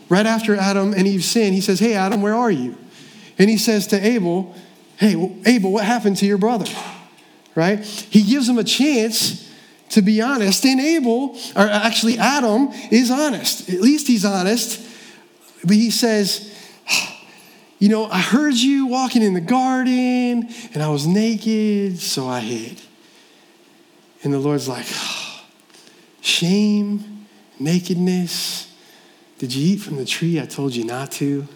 right 0.09 0.24
after 0.24 0.57
Adam 0.57 0.94
and 0.94 1.07
Eve 1.07 1.24
sin, 1.24 1.53
he 1.53 1.61
says, 1.61 1.79
Hey, 1.79 1.92
Adam, 1.92 2.22
where 2.22 2.35
are 2.35 2.50
you? 2.50 2.76
And 3.38 3.50
he 3.50 3.59
says 3.59 3.87
to 3.88 4.07
Abel, 4.07 4.55
Hey, 4.96 5.11
Abel, 5.44 5.72
what 5.72 5.85
happened 5.85 6.16
to 6.18 6.26
your 6.26 6.38
brother? 6.38 6.70
Right? 7.55 7.85
He 7.85 8.22
gives 8.22 8.48
him 8.48 8.57
a 8.57 8.64
chance 8.64 9.49
to 9.90 10.03
be 10.03 10.20
honest. 10.22 10.64
And 10.64 10.81
Abel, 10.81 11.37
or 11.55 11.62
actually 11.62 12.18
Adam, 12.18 12.70
is 12.90 13.11
honest. 13.11 13.68
At 13.68 13.81
least 13.81 14.07
he's 14.07 14.24
honest. 14.24 14.87
But 15.64 15.76
he 15.76 15.90
says, 15.90 16.55
You 17.79 17.88
know, 17.88 18.07
I 18.07 18.18
heard 18.18 18.55
you 18.55 18.87
walking 18.87 19.22
in 19.22 19.35
the 19.35 19.40
garden 19.40 20.48
and 20.74 20.83
I 20.83 20.88
was 20.88 21.07
naked, 21.07 21.98
so 21.98 22.26
I 22.29 22.40
hid. 22.40 22.81
And 24.22 24.33
the 24.33 24.38
Lord's 24.38 24.68
like, 24.68 24.87
Shame, 26.20 27.26
nakedness, 27.59 28.74
did 29.38 29.55
you 29.55 29.74
eat 29.74 29.79
from 29.79 29.96
the 29.96 30.05
tree 30.05 30.40
I 30.40 30.46
told 30.46 30.74
you 30.74 30.85
not 30.85 31.11
to? 31.12 31.46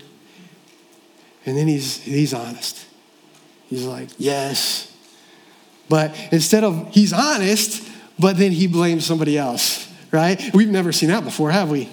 And 1.47 1.57
then 1.57 1.69
he's, 1.69 2.03
he's 2.03 2.33
honest. 2.33 2.87
He's 3.69 3.85
like, 3.85 4.09
Yes. 4.19 4.91
But 5.87 6.17
instead 6.33 6.65
of, 6.65 6.89
he's 6.93 7.13
honest, 7.13 7.91
but 8.19 8.37
then 8.37 8.53
he 8.53 8.67
blames 8.67 9.05
somebody 9.05 9.37
else, 9.37 9.93
right? 10.11 10.41
We've 10.55 10.71
never 10.71 10.93
seen 10.93 11.09
that 11.09 11.25
before, 11.25 11.51
have 11.51 11.71
we? 11.71 11.89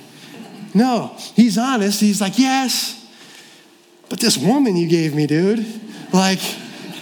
No, 0.73 1.15
he's 1.36 1.57
honest. 1.57 1.99
He's 1.99 2.21
like, 2.21 2.38
Yes, 2.39 3.01
but 4.12 4.19
this 4.19 4.38
woman 4.38 4.75
you 4.75 4.89
gave 4.89 5.15
me, 5.15 5.25
dude, 5.25 5.65
like, 6.12 6.41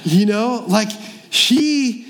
you 0.03 0.27
know, 0.27 0.63
like 0.67 0.89
she, 1.31 2.07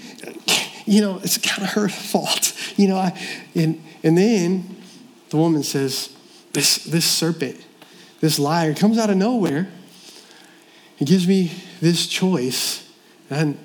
you 0.86 1.00
know, 1.00 1.22
it's 1.24 1.38
kind 1.38 1.64
of 1.64 1.74
her 1.76 1.88
fault, 1.88 2.54
you 2.76 2.90
know. 2.90 2.98
I, 2.98 3.18
and, 3.56 3.82
and 4.04 4.18
then 4.18 4.76
the 5.30 5.38
woman 5.38 5.64
says, 5.64 6.14
this, 6.52 6.84
this 6.84 7.06
serpent, 7.06 7.66
this 8.20 8.40
liar 8.40 8.74
comes 8.74 8.98
out 8.98 9.10
of 9.10 9.16
nowhere. 9.16 9.70
He 10.98 11.06
gives 11.06 11.26
me 11.26 11.52
this 11.80 12.06
choice. 12.06 12.86
And 13.30 13.58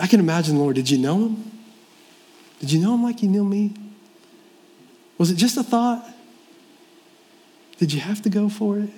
I 0.00 0.08
can 0.08 0.18
imagine, 0.18 0.58
Lord, 0.58 0.74
did 0.74 0.90
you 0.90 0.98
know 0.98 1.26
him? 1.26 1.50
Did 2.62 2.70
you 2.70 2.80
know 2.80 2.94
him 2.94 3.02
like 3.02 3.24
you 3.24 3.28
knew 3.28 3.44
me? 3.44 3.74
Was 5.18 5.32
it 5.32 5.34
just 5.34 5.56
a 5.56 5.64
thought? 5.64 6.08
Did 7.78 7.92
you 7.92 7.98
have 7.98 8.22
to 8.22 8.30
go 8.30 8.48
for 8.48 8.78
it? 8.78 8.90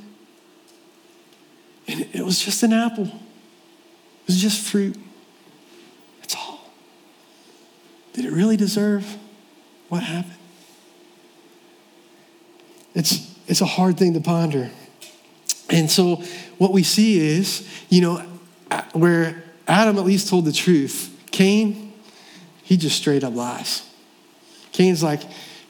And 1.88 2.06
it 2.12 2.22
was 2.22 2.38
just 2.44 2.62
an 2.62 2.74
apple. 2.74 3.06
It 3.06 4.26
was 4.26 4.38
just 4.38 4.70
fruit. 4.70 4.98
That's 6.20 6.36
all. 6.36 6.60
Did 8.12 8.26
it 8.26 8.32
really 8.32 8.58
deserve 8.58 9.16
what 9.88 10.02
happened? 10.02 10.36
It's, 12.94 13.34
it's 13.46 13.62
a 13.62 13.66
hard 13.66 13.96
thing 13.96 14.12
to 14.12 14.20
ponder. 14.20 14.70
And 15.70 15.90
so 15.90 16.16
what 16.58 16.72
we 16.72 16.82
see 16.82 17.18
is, 17.18 17.66
you 17.88 18.02
know, 18.02 18.16
where 18.92 19.42
Adam 19.66 19.96
at 19.96 20.04
least 20.04 20.28
told 20.28 20.44
the 20.44 20.52
truth, 20.52 21.18
Cain, 21.30 21.83
he 22.64 22.76
just 22.76 22.96
straight 22.96 23.22
up 23.22 23.34
lies. 23.34 23.88
Cain's 24.72 25.02
like, 25.02 25.22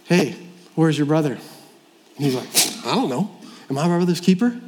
hey, 0.05 0.35
where's 0.75 0.97
your 0.97 1.07
brother? 1.07 1.33
And 1.33 2.25
he's 2.25 2.35
like, 2.35 2.49
I 2.87 2.95
don't 2.95 3.11
know. 3.11 3.31
Am 3.69 3.77
I 3.77 3.87
my 3.87 3.97
brother's 3.97 4.21
keeper? 4.21 4.59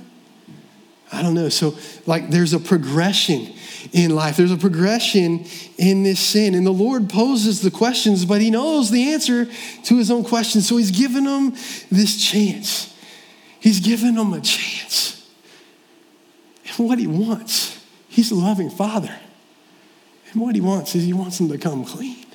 I 1.12 1.22
don't 1.22 1.34
know. 1.34 1.48
So, 1.48 1.76
like, 2.04 2.30
there's 2.30 2.52
a 2.52 2.58
progression 2.58 3.54
in 3.92 4.14
life. 4.14 4.36
There's 4.36 4.50
a 4.50 4.56
progression 4.56 5.46
in 5.78 6.02
this 6.02 6.18
sin. 6.18 6.54
And 6.54 6.66
the 6.66 6.72
Lord 6.72 7.08
poses 7.08 7.62
the 7.62 7.70
questions, 7.70 8.24
but 8.24 8.40
He 8.40 8.50
knows 8.50 8.90
the 8.90 9.12
answer 9.12 9.46
to 9.84 9.96
His 9.96 10.10
own 10.10 10.24
questions. 10.24 10.68
So 10.68 10.76
He's 10.76 10.90
given 10.90 11.24
them 11.24 11.52
this 11.90 12.22
chance. 12.22 12.92
He's 13.60 13.80
given 13.80 14.16
them 14.16 14.32
a 14.32 14.40
chance. 14.40 15.30
And 16.76 16.88
what 16.88 16.98
He 16.98 17.06
wants, 17.06 17.84
He's 18.08 18.32
a 18.32 18.34
loving 18.34 18.70
Father. 18.70 19.16
And 20.32 20.42
what 20.42 20.54
He 20.54 20.60
wants 20.60 20.94
is 20.94 21.04
He 21.04 21.12
wants 21.12 21.38
them 21.38 21.48
to 21.48 21.58
come 21.58 21.84
clean. 21.84 22.26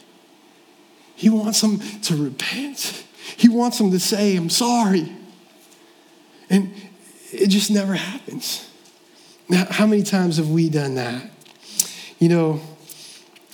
He 1.15 1.29
wants 1.29 1.61
them 1.61 1.79
to 1.79 2.15
repent. 2.15 3.03
He 3.37 3.47
wants 3.47 3.77
them 3.77 3.91
to 3.91 3.99
say, 3.99 4.35
I'm 4.35 4.49
sorry. 4.49 5.11
And 6.49 6.73
it 7.31 7.47
just 7.47 7.71
never 7.71 7.93
happens. 7.93 8.67
Now, 9.47 9.65
how 9.69 9.85
many 9.85 10.03
times 10.03 10.37
have 10.37 10.49
we 10.49 10.69
done 10.69 10.95
that? 10.95 11.29
You 12.19 12.29
know, 12.29 12.61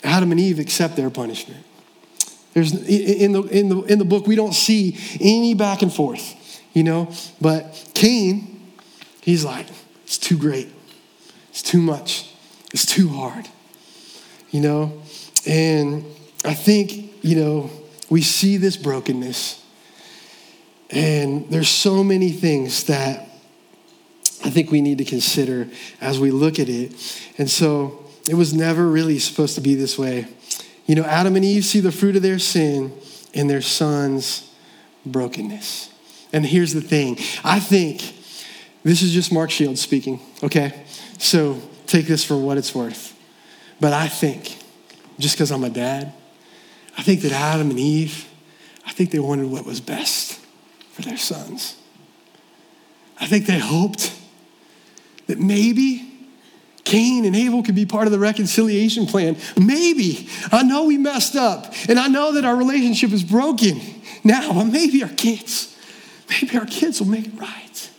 Adam 0.04 0.32
and 0.32 0.40
Eve 0.40 0.60
accept 0.60 0.96
their 0.96 1.10
punishment. 1.10 1.64
There's 2.54 2.74
in 2.74 3.34
the 3.34 3.44
in 3.44 3.70
the 3.70 3.82
in 3.84 4.00
the 4.00 4.06
book 4.06 4.26
we 4.26 4.36
don't 4.36 4.54
see 4.54 4.98
any 5.20 5.54
back 5.54 5.82
and 5.82 5.94
forth, 5.94 6.62
you 6.74 6.84
know. 6.84 7.12
But 7.40 7.92
Cain, 7.94 8.72
he's 9.22 9.46
like, 9.46 9.68
it's 10.04 10.18
too 10.18 10.38
great, 10.38 10.70
it's 11.50 11.62
too 11.62 11.80
much, 11.80 12.34
it's 12.74 12.86
too 12.86 13.10
hard, 13.10 13.48
you 14.58 14.64
know. 14.64 14.92
And 15.46 16.04
I 16.44 16.56
think 16.56 17.24
you 17.24 17.36
know 17.36 17.70
we 18.10 18.24
see 18.24 18.58
this 18.58 18.76
brokenness, 18.76 19.64
and 20.90 21.48
there's 21.52 21.70
so 21.70 22.04
many 22.04 22.32
things 22.32 22.86
that 22.86 23.30
I 24.44 24.50
think 24.50 24.72
we 24.72 24.82
need 24.82 24.98
to 24.98 25.06
consider 25.06 25.68
as 26.02 26.20
we 26.20 26.32
look 26.32 26.58
at 26.58 26.70
it. 26.70 26.92
And 27.38 27.48
so 27.48 28.04
it 28.28 28.34
was 28.34 28.52
never 28.52 28.88
really 28.88 29.20
supposed 29.20 29.54
to 29.56 29.62
be 29.62 29.76
this 29.76 29.96
way. 29.96 30.26
You 30.88 30.96
know, 30.96 31.04
Adam 31.04 31.36
and 31.36 31.46
Eve 31.46 31.64
see 31.64 31.80
the 31.80 31.92
fruit 31.92 32.16
of 32.16 32.24
their 32.24 32.40
sin 32.40 32.94
in 33.34 33.46
their 33.46 33.62
son's 33.62 34.52
brokenness. 35.06 35.92
And 36.34 36.44
here's 36.44 36.74
the 36.74 36.82
thing 36.82 37.20
I 37.44 37.60
think 37.60 38.02
this 38.84 39.04
is 39.04 39.14
just 39.14 39.32
Mark 39.32 39.52
Shields 39.52 39.82
speaking, 39.82 40.20
okay? 40.42 40.84
So 41.20 41.62
take 41.86 42.08
this 42.08 42.24
for 42.24 42.38
what 42.38 42.58
it's 42.58 42.74
worth. 42.74 43.17
But 43.80 43.94
I 43.94 44.08
think, 44.08 44.58
just 45.20 45.36
because 45.36 45.52
I'm 45.52 45.64
a 45.64 45.70
dad, 45.70 46.14
I 46.98 47.04
think 47.04 47.22
that 47.22 47.32
Adam 47.32 47.70
and 47.70 47.80
Eve, 47.80 48.28
I 48.86 48.92
think 48.92 49.12
they 49.12 49.20
wanted 49.20 49.48
what 49.48 49.66
was 49.66 49.80
best 49.80 50.40
for 50.92 51.04
their 51.04 51.18
sons. 51.18 51.76
I 53.20 53.28
think 53.28 53.46
they 53.46 53.60
hoped 53.60 54.14
that 55.28 55.40
maybe 55.40 56.04
Cain 56.84 57.26
and 57.26 57.36
Abel 57.36 57.64
could 57.64 57.76
be 57.76 57.86
part 57.86 58.08
of 58.08 58.14
the 58.14 58.20
reconciliation 58.20 59.06
plan. 59.06 59.36
Maybe. 59.60 60.30
I 60.52 60.64
know 60.64 60.86
we 60.86 60.98
messed 60.98 61.36
up, 61.36 61.74
and 61.90 62.00
I 62.00 62.08
know 62.08 62.34
that 62.34 62.46
our 62.46 62.56
relationship 62.56 63.12
is 63.12 63.24
broken 63.24 63.82
now, 64.24 64.54
but 64.54 64.66
maybe 64.66 65.04
our 65.04 65.10
kids, 65.10 65.76
maybe 66.30 66.58
our 66.58 66.66
kids 66.66 67.02
will 67.02 67.10
make 67.10 67.28
it 67.28 67.38
right. 67.38 67.90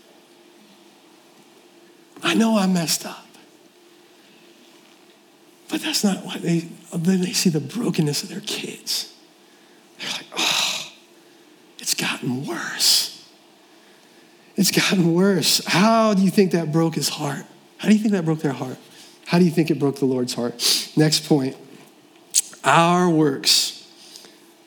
I 2.22 2.34
know 2.34 2.58
I 2.58 2.66
messed 2.66 3.04
up. 3.04 3.27
But 5.68 5.82
that's 5.82 6.02
not 6.02 6.24
what 6.24 6.40
they, 6.40 6.68
then 6.94 7.20
they 7.20 7.32
see 7.32 7.50
the 7.50 7.60
brokenness 7.60 8.22
of 8.22 8.30
their 8.30 8.40
kids. 8.40 9.14
They're 9.98 10.10
like, 10.10 10.26
oh, 10.38 10.92
it's 11.78 11.94
gotten 11.94 12.46
worse. 12.46 13.28
It's 14.56 14.70
gotten 14.70 15.14
worse. 15.14 15.64
How 15.66 16.14
do 16.14 16.22
you 16.22 16.30
think 16.30 16.52
that 16.52 16.72
broke 16.72 16.94
his 16.94 17.08
heart? 17.08 17.44
How 17.76 17.88
do 17.88 17.94
you 17.94 18.00
think 18.00 18.12
that 18.12 18.24
broke 18.24 18.40
their 18.40 18.52
heart? 18.52 18.78
How 19.26 19.38
do 19.38 19.44
you 19.44 19.50
think 19.50 19.70
it 19.70 19.78
broke 19.78 19.98
the 19.98 20.06
Lord's 20.06 20.34
heart? 20.34 20.54
Next 20.96 21.28
point. 21.28 21.56
Our 22.64 23.08
works, 23.08 23.86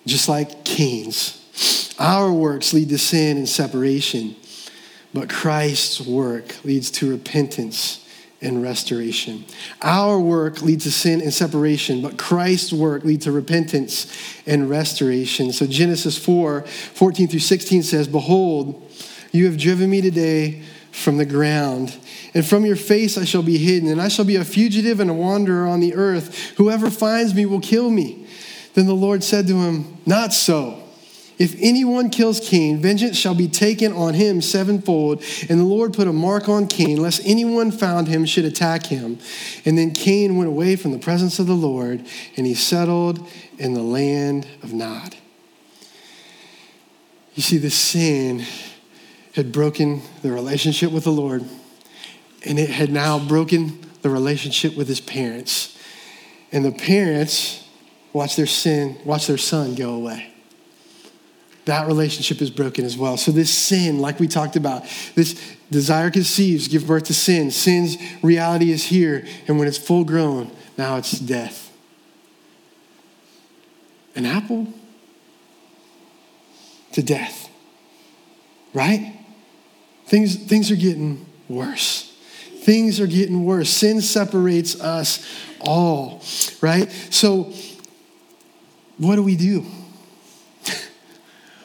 just 0.06 0.30
like 0.30 0.64
Cain's, 0.64 1.94
our 2.00 2.32
works 2.32 2.74
lead 2.74 2.90
to 2.90 2.98
sin 2.98 3.38
and 3.38 3.50
separation, 3.50 4.36
but 5.14 5.30
Christ's 5.30 6.00
work 6.00 6.64
leads 6.64 6.90
to 6.92 7.10
repentance 7.10 8.01
and 8.42 8.62
restoration. 8.62 9.46
Our 9.82 10.20
work 10.20 10.62
leads 10.62 10.86
to 10.86 10.92
sin 10.92 11.22
and 11.22 11.34
separation, 11.34 12.02
but 12.02 12.18
Christ's 12.18 12.74
work 12.74 13.04
leads 13.04 13.26
to 13.26 13.32
repentance 13.32 14.12
and 14.46 14.70
restoration. 14.70 15.52
So 15.52 15.68
Genesis 15.68 16.18
4 16.18 16.62
14 16.62 17.28
through 17.28 17.40
16 17.40 17.84
says, 17.84 18.08
Behold, 18.08 18.82
you 19.32 19.46
have 19.46 19.58
driven 19.58 19.90
me 19.90 20.02
today 20.02 20.64
from 20.92 21.18
the 21.18 21.26
ground, 21.26 21.98
and 22.34 22.46
from 22.46 22.66
your 22.66 22.76
face 22.76 23.18
I 23.18 23.24
shall 23.24 23.44
be 23.44 23.58
hidden, 23.58 23.90
and 23.90 24.02
I 24.02 24.08
shall 24.08 24.26
be 24.26 24.36
a 24.36 24.44
fugitive 24.44 25.00
and 25.00 25.10
a 25.10 25.14
wanderer 25.14 25.68
on 25.68 25.80
the 25.80 25.96
earth. 25.96 26.54
Whoever 26.58 26.90
finds 26.90 27.34
me 27.34 27.46
will 27.46 27.62
kill 27.62 27.90
me. 27.90 28.28
Then 28.74 28.88
the 28.88 28.94
Lord 28.94 29.24
said 29.24 29.48
to 29.48 29.56
him, 29.56 29.98
Not 30.06 30.34
so. 30.34 30.81
If 31.42 31.56
anyone 31.60 32.12
kills 32.12 32.40
Cain, 32.40 32.78
vengeance 32.78 33.18
shall 33.18 33.34
be 33.34 33.48
taken 33.48 33.94
on 33.94 34.14
him 34.14 34.42
sevenfold. 34.42 35.24
And 35.50 35.60
the 35.60 35.64
Lord 35.64 35.92
put 35.92 36.08
a 36.08 36.14
mark 36.14 36.48
on 36.48 36.68
Cain, 36.68 37.02
lest 37.02 37.20
anyone 37.26 37.72
found 37.72 38.08
him 38.08 38.26
should 38.26 38.46
attack 38.46 38.86
him. 38.86 39.18
And 39.66 39.76
then 39.76 39.90
Cain 39.90 40.38
went 40.38 40.50
away 40.50 40.76
from 40.76 40.92
the 40.92 41.00
presence 41.00 41.40
of 41.40 41.48
the 41.48 41.56
Lord, 41.56 42.06
and 42.38 42.46
he 42.46 42.54
settled 42.54 43.28
in 43.58 43.74
the 43.74 43.82
land 43.82 44.48
of 44.62 44.72
Nod. 44.72 45.16
You 47.34 47.42
see, 47.42 47.58
the 47.58 47.72
sin 47.72 48.46
had 49.34 49.52
broken 49.52 50.04
the 50.22 50.32
relationship 50.32 50.92
with 50.92 51.06
the 51.06 51.12
Lord, 51.12 51.44
and 52.46 52.60
it 52.60 52.70
had 52.70 52.92
now 52.92 53.18
broken 53.18 53.80
the 54.04 54.12
relationship 54.12 54.78
with 54.78 54.88
his 54.88 55.02
parents. 55.02 55.76
And 56.52 56.64
the 56.64 56.72
parents 56.72 57.68
watch 58.14 58.36
their 58.36 58.46
sin, 58.46 59.00
watch 59.06 59.26
their 59.26 59.40
son 59.40 59.74
go 59.74 59.96
away 59.96 60.31
that 61.66 61.88
relationship 61.88 62.42
is 62.42 62.50
broken 62.50 62.86
as 62.86 62.98
well. 62.98 63.18
So, 63.18 63.32
this 63.32 63.56
sin, 63.56 64.00
like 64.00 64.20
we 64.20 64.28
talked 64.28 64.56
about, 64.56 64.84
this 65.16 65.56
desire 65.70 66.10
conceives, 66.10 66.68
give 66.68 66.88
birth 66.88 67.04
to 67.06 67.14
sin. 67.14 67.52
Sin's 67.52 67.98
reality 68.24 68.72
is 68.72 68.84
here, 68.84 69.26
and 69.48 69.60
when 69.60 69.68
it's 69.68 69.78
full 69.78 70.04
grown, 70.04 70.52
now 70.78 70.98
it's 70.98 71.12
death. 71.12 71.72
An 74.16 74.26
apple 74.26 74.68
to 76.94 77.04
death, 77.04 77.50
right? 78.74 79.18
Things, 80.08 80.36
things 80.36 80.72
are 80.72 80.76
getting 80.76 81.26
worse. 81.48 82.08
Things 82.58 83.00
are 83.00 83.08
getting 83.08 83.46
worse. 83.46 83.70
Sin 83.70 84.02
separates 84.02 84.80
us 84.82 85.26
all, 85.62 86.22
right? 86.60 86.92
So, 87.10 87.54
what 88.98 89.16
do 89.16 89.24
we 89.24 89.36
do? 89.36 89.66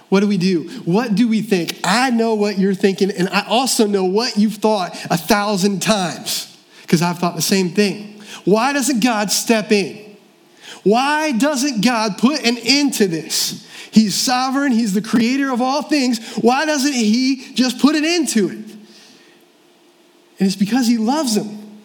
What 0.08 0.20
do 0.20 0.28
we 0.28 0.36
do? 0.36 0.68
What 0.84 1.14
do 1.14 1.28
we 1.28 1.42
think? 1.42 1.80
I 1.82 2.10
know 2.10 2.34
what 2.34 2.58
you're 2.58 2.74
thinking, 2.74 3.10
and 3.10 3.28
I 3.28 3.44
also 3.46 3.86
know 3.86 4.04
what 4.04 4.36
you've 4.36 4.54
thought 4.54 4.94
a 5.10 5.16
thousand 5.16 5.82
times 5.82 6.56
because 6.82 7.02
I've 7.02 7.18
thought 7.18 7.34
the 7.34 7.42
same 7.42 7.70
thing. 7.70 8.20
Why 8.44 8.72
doesn't 8.72 9.02
God 9.02 9.32
step 9.32 9.72
in? 9.72 10.16
Why 10.84 11.32
doesn't 11.32 11.84
God 11.84 12.18
put 12.18 12.44
an 12.46 12.56
end 12.58 12.94
to 12.94 13.08
this? 13.08 13.66
He's 13.90 14.14
sovereign, 14.14 14.72
He's 14.72 14.92
the 14.92 15.02
creator 15.02 15.52
of 15.52 15.60
all 15.60 15.82
things. 15.82 16.36
Why 16.36 16.66
doesn't 16.66 16.92
He 16.92 17.52
just 17.54 17.80
put 17.80 17.96
an 17.96 18.04
end 18.04 18.28
to 18.30 18.48
it? 18.48 18.52
And 20.38 20.46
it's 20.46 20.54
because 20.54 20.86
He 20.86 20.98
loves 20.98 21.34
them. 21.34 21.80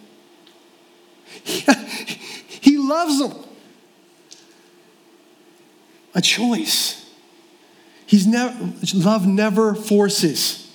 He 2.61 2.77
loves 2.77 3.17
them. 3.17 3.33
A 6.13 6.21
choice. 6.21 7.00
He's 8.11 8.27
never, 8.27 8.73
love 8.93 9.25
never 9.25 9.73
forces. 9.73 10.69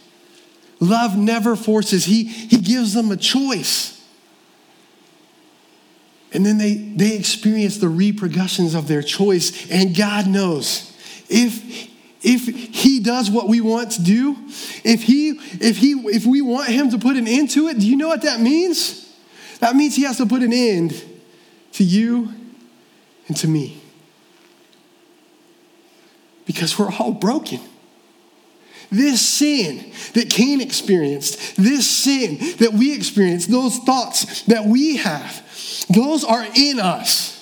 Love 0.80 1.18
never 1.18 1.54
forces. 1.54 2.06
He, 2.06 2.24
he 2.24 2.56
gives 2.56 2.94
them 2.94 3.10
a 3.10 3.16
choice. 3.18 4.02
And 6.32 6.46
then 6.46 6.56
they, 6.56 6.76
they 6.76 7.14
experience 7.14 7.76
the 7.76 7.90
repercussions 7.90 8.74
of 8.74 8.88
their 8.88 9.02
choice. 9.02 9.70
And 9.70 9.94
God 9.94 10.26
knows 10.26 10.96
if, 11.28 11.90
if 12.24 12.46
he 12.46 13.00
does 13.00 13.30
what 13.30 13.48
we 13.48 13.60
want 13.60 13.90
to 13.92 14.02
do, 14.02 14.34
if, 14.82 15.02
he, 15.02 15.32
if, 15.60 15.76
he, 15.76 15.92
if 16.06 16.24
we 16.24 16.40
want 16.40 16.70
him 16.70 16.88
to 16.88 16.96
put 16.96 17.18
an 17.18 17.28
end 17.28 17.50
to 17.50 17.68
it, 17.68 17.78
do 17.78 17.86
you 17.86 17.98
know 17.98 18.08
what 18.08 18.22
that 18.22 18.40
means? 18.40 19.14
That 19.60 19.76
means 19.76 19.94
he 19.94 20.04
has 20.04 20.16
to 20.16 20.24
put 20.24 20.42
an 20.42 20.54
end 20.54 21.04
to 21.72 21.84
you 21.84 22.32
and 23.28 23.36
to 23.36 23.46
me 23.46 23.82
because 26.46 26.78
we're 26.78 26.92
all 26.92 27.12
broken. 27.12 27.60
This 28.90 29.20
sin 29.20 29.92
that 30.14 30.30
Cain 30.30 30.60
experienced, 30.60 31.56
this 31.56 31.88
sin 31.88 32.38
that 32.58 32.72
we 32.72 32.94
experience, 32.94 33.46
those 33.46 33.78
thoughts 33.78 34.42
that 34.42 34.64
we 34.64 34.96
have, 34.96 35.42
those 35.92 36.24
are 36.24 36.46
in 36.54 36.80
us. 36.80 37.32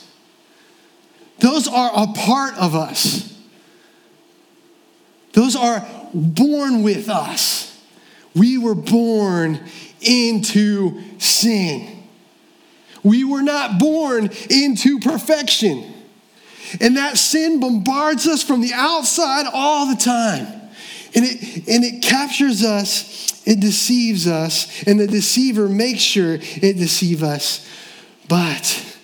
Those 1.40 1.68
are 1.68 1.90
a 1.94 2.06
part 2.14 2.54
of 2.56 2.74
us. 2.74 3.30
Those 5.34 5.56
are 5.56 5.86
born 6.14 6.82
with 6.82 7.08
us. 7.08 7.78
We 8.34 8.56
were 8.56 8.74
born 8.74 9.60
into 10.00 11.02
sin. 11.18 12.04
We 13.02 13.24
were 13.24 13.42
not 13.42 13.78
born 13.78 14.30
into 14.48 14.98
perfection. 15.00 15.93
And 16.80 16.96
that 16.96 17.18
sin 17.18 17.60
bombards 17.60 18.26
us 18.26 18.42
from 18.42 18.60
the 18.60 18.72
outside 18.74 19.46
all 19.52 19.86
the 19.86 20.00
time. 20.00 20.46
And 21.14 21.24
it, 21.24 21.68
and 21.68 21.84
it 21.84 22.02
captures 22.02 22.64
us, 22.64 23.42
it 23.46 23.60
deceives 23.60 24.26
us, 24.26 24.82
and 24.84 24.98
the 24.98 25.06
deceiver 25.06 25.68
makes 25.68 26.00
sure 26.00 26.34
it 26.34 26.76
deceives 26.76 27.22
us. 27.22 27.68
But 28.28 28.96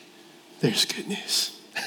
there's 0.61 0.85
good 0.85 1.09
news. 1.09 1.57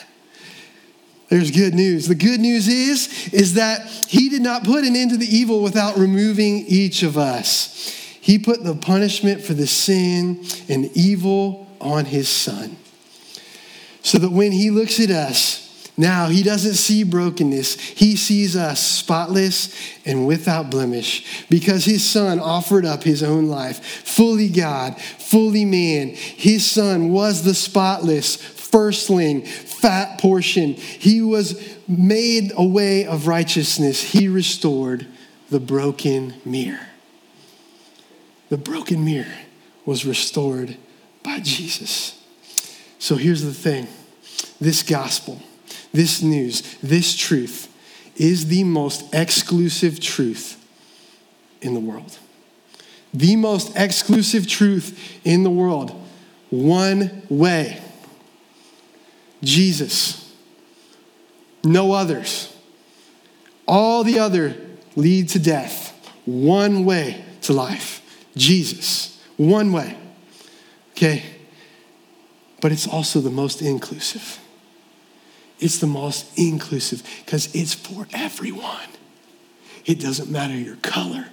There's 1.29 1.51
good 1.51 1.73
news. 1.73 2.07
The 2.07 2.15
good 2.15 2.39
news 2.39 2.67
is, 2.67 3.33
is 3.33 3.55
that 3.55 3.87
he 4.07 4.29
did 4.29 4.43
not 4.43 4.63
put 4.63 4.83
an 4.83 4.95
end 4.95 5.11
to 5.11 5.17
the 5.17 5.25
evil 5.25 5.63
without 5.63 5.97
removing 5.97 6.65
each 6.67 7.01
of 7.01 7.17
us. 7.17 7.89
He 8.21 8.37
put 8.37 8.63
the 8.63 8.75
punishment 8.75 9.41
for 9.41 9.53
the 9.53 9.65
sin 9.65 10.45
and 10.69 10.85
evil 10.95 11.67
on 11.81 12.05
his 12.05 12.29
son. 12.29 12.77
So 14.03 14.17
that 14.19 14.31
when 14.31 14.51
he 14.51 14.69
looks 14.69 14.99
at 14.99 15.09
us, 15.09 15.63
now, 15.95 16.27
he 16.27 16.41
doesn't 16.41 16.73
see 16.73 17.03
brokenness. 17.03 17.75
He 17.79 18.15
sees 18.15 18.55
us 18.55 18.81
spotless 18.81 19.75
and 20.05 20.25
without 20.25 20.71
blemish 20.71 21.45
because 21.49 21.85
his 21.85 22.03
son 22.03 22.39
offered 22.39 22.83
up 22.83 23.03
his 23.03 23.21
own 23.21 23.47
life, 23.47 23.83
fully 23.85 24.49
God, 24.49 24.99
fully 24.99 25.65
man. 25.65 26.09
His 26.09 26.65
son 26.69 27.11
was 27.11 27.43
the 27.43 27.53
spotless, 27.53 28.35
firstling, 28.35 29.43
fat 29.43 30.19
portion. 30.19 30.73
He 30.73 31.21
was 31.21 31.77
made 31.87 32.51
a 32.55 32.65
way 32.65 33.05
of 33.05 33.27
righteousness. 33.27 34.01
He 34.01 34.27
restored 34.27 35.05
the 35.51 35.59
broken 35.59 36.33
mirror. 36.43 36.87
The 38.49 38.57
broken 38.57 39.05
mirror 39.05 39.35
was 39.85 40.05
restored 40.05 40.75
by 41.21 41.39
Jesus. 41.39 42.19
So 42.97 43.15
here's 43.15 43.43
the 43.43 43.53
thing 43.53 43.87
this 44.59 44.81
gospel 44.81 45.39
this 45.93 46.21
news, 46.21 46.61
this 46.83 47.15
truth, 47.15 47.69
is 48.17 48.47
the 48.47 48.63
most 48.63 49.13
exclusive 49.13 49.99
truth 49.99 50.59
in 51.61 51.73
the 51.73 51.79
world. 51.79 52.17
The 53.13 53.35
most 53.35 53.75
exclusive 53.75 54.47
truth 54.47 55.19
in 55.23 55.43
the 55.43 55.49
world. 55.49 55.91
One 56.49 57.23
way 57.29 57.81
Jesus. 59.43 60.33
No 61.63 61.91
others. 61.91 62.55
All 63.67 64.03
the 64.03 64.19
other 64.19 64.55
lead 64.95 65.29
to 65.29 65.39
death. 65.39 65.91
One 66.25 66.85
way 66.85 67.23
to 67.41 67.53
life. 67.53 68.01
Jesus. 68.35 69.21
One 69.37 69.71
way. 69.71 69.97
Okay? 70.91 71.23
But 72.61 72.71
it's 72.71 72.87
also 72.87 73.19
the 73.19 73.29
most 73.29 73.61
inclusive. 73.61 74.39
It's 75.63 75.79
the 75.79 75.87
most 75.87 76.37
inclusive 76.37 77.03
because 77.25 77.55
it's 77.55 77.73
for 77.73 78.05
everyone. 78.11 78.89
It 79.85 79.97
doesn't 79.97 80.29
matter 80.29 80.53
your 80.53 80.75
color. 80.77 81.25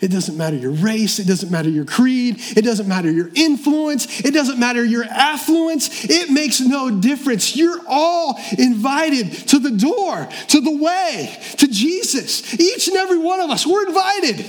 It 0.00 0.08
doesn't 0.08 0.36
matter 0.36 0.56
your 0.56 0.72
race. 0.72 1.20
It 1.20 1.28
doesn't 1.28 1.52
matter 1.52 1.68
your 1.68 1.84
creed. 1.84 2.40
It 2.56 2.62
doesn't 2.62 2.88
matter 2.88 3.08
your 3.08 3.30
influence. 3.36 4.24
It 4.24 4.34
doesn't 4.34 4.58
matter 4.58 4.84
your 4.84 5.04
affluence. 5.04 6.04
It 6.04 6.30
makes 6.30 6.60
no 6.60 6.90
difference. 6.90 7.54
You're 7.54 7.80
all 7.86 8.36
invited 8.58 9.30
to 9.50 9.60
the 9.60 9.70
door, 9.70 10.28
to 10.48 10.60
the 10.60 10.76
way, 10.76 11.40
to 11.58 11.68
Jesus. 11.68 12.54
Each 12.54 12.88
and 12.88 12.96
every 12.96 13.18
one 13.18 13.38
of 13.38 13.50
us, 13.50 13.64
we're 13.64 13.86
invited. 13.86 14.44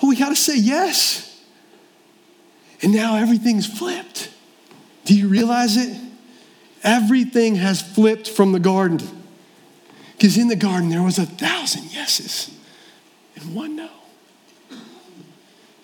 But 0.00 0.08
we 0.08 0.16
got 0.16 0.30
to 0.30 0.36
say 0.36 0.56
yes. 0.56 1.40
And 2.82 2.92
now 2.92 3.14
everything's 3.14 3.66
flipped. 3.66 4.28
Do 5.04 5.16
you 5.16 5.28
realize 5.28 5.76
it? 5.76 6.09
Everything 6.82 7.56
has 7.56 7.82
flipped 7.82 8.28
from 8.28 8.52
the 8.52 8.60
garden. 8.60 9.00
Because 10.12 10.36
in 10.36 10.48
the 10.48 10.56
garden, 10.56 10.90
there 10.90 11.02
was 11.02 11.18
a 11.18 11.26
thousand 11.26 11.92
yeses 11.92 12.50
and 13.36 13.54
one 13.54 13.76
no. 13.76 13.88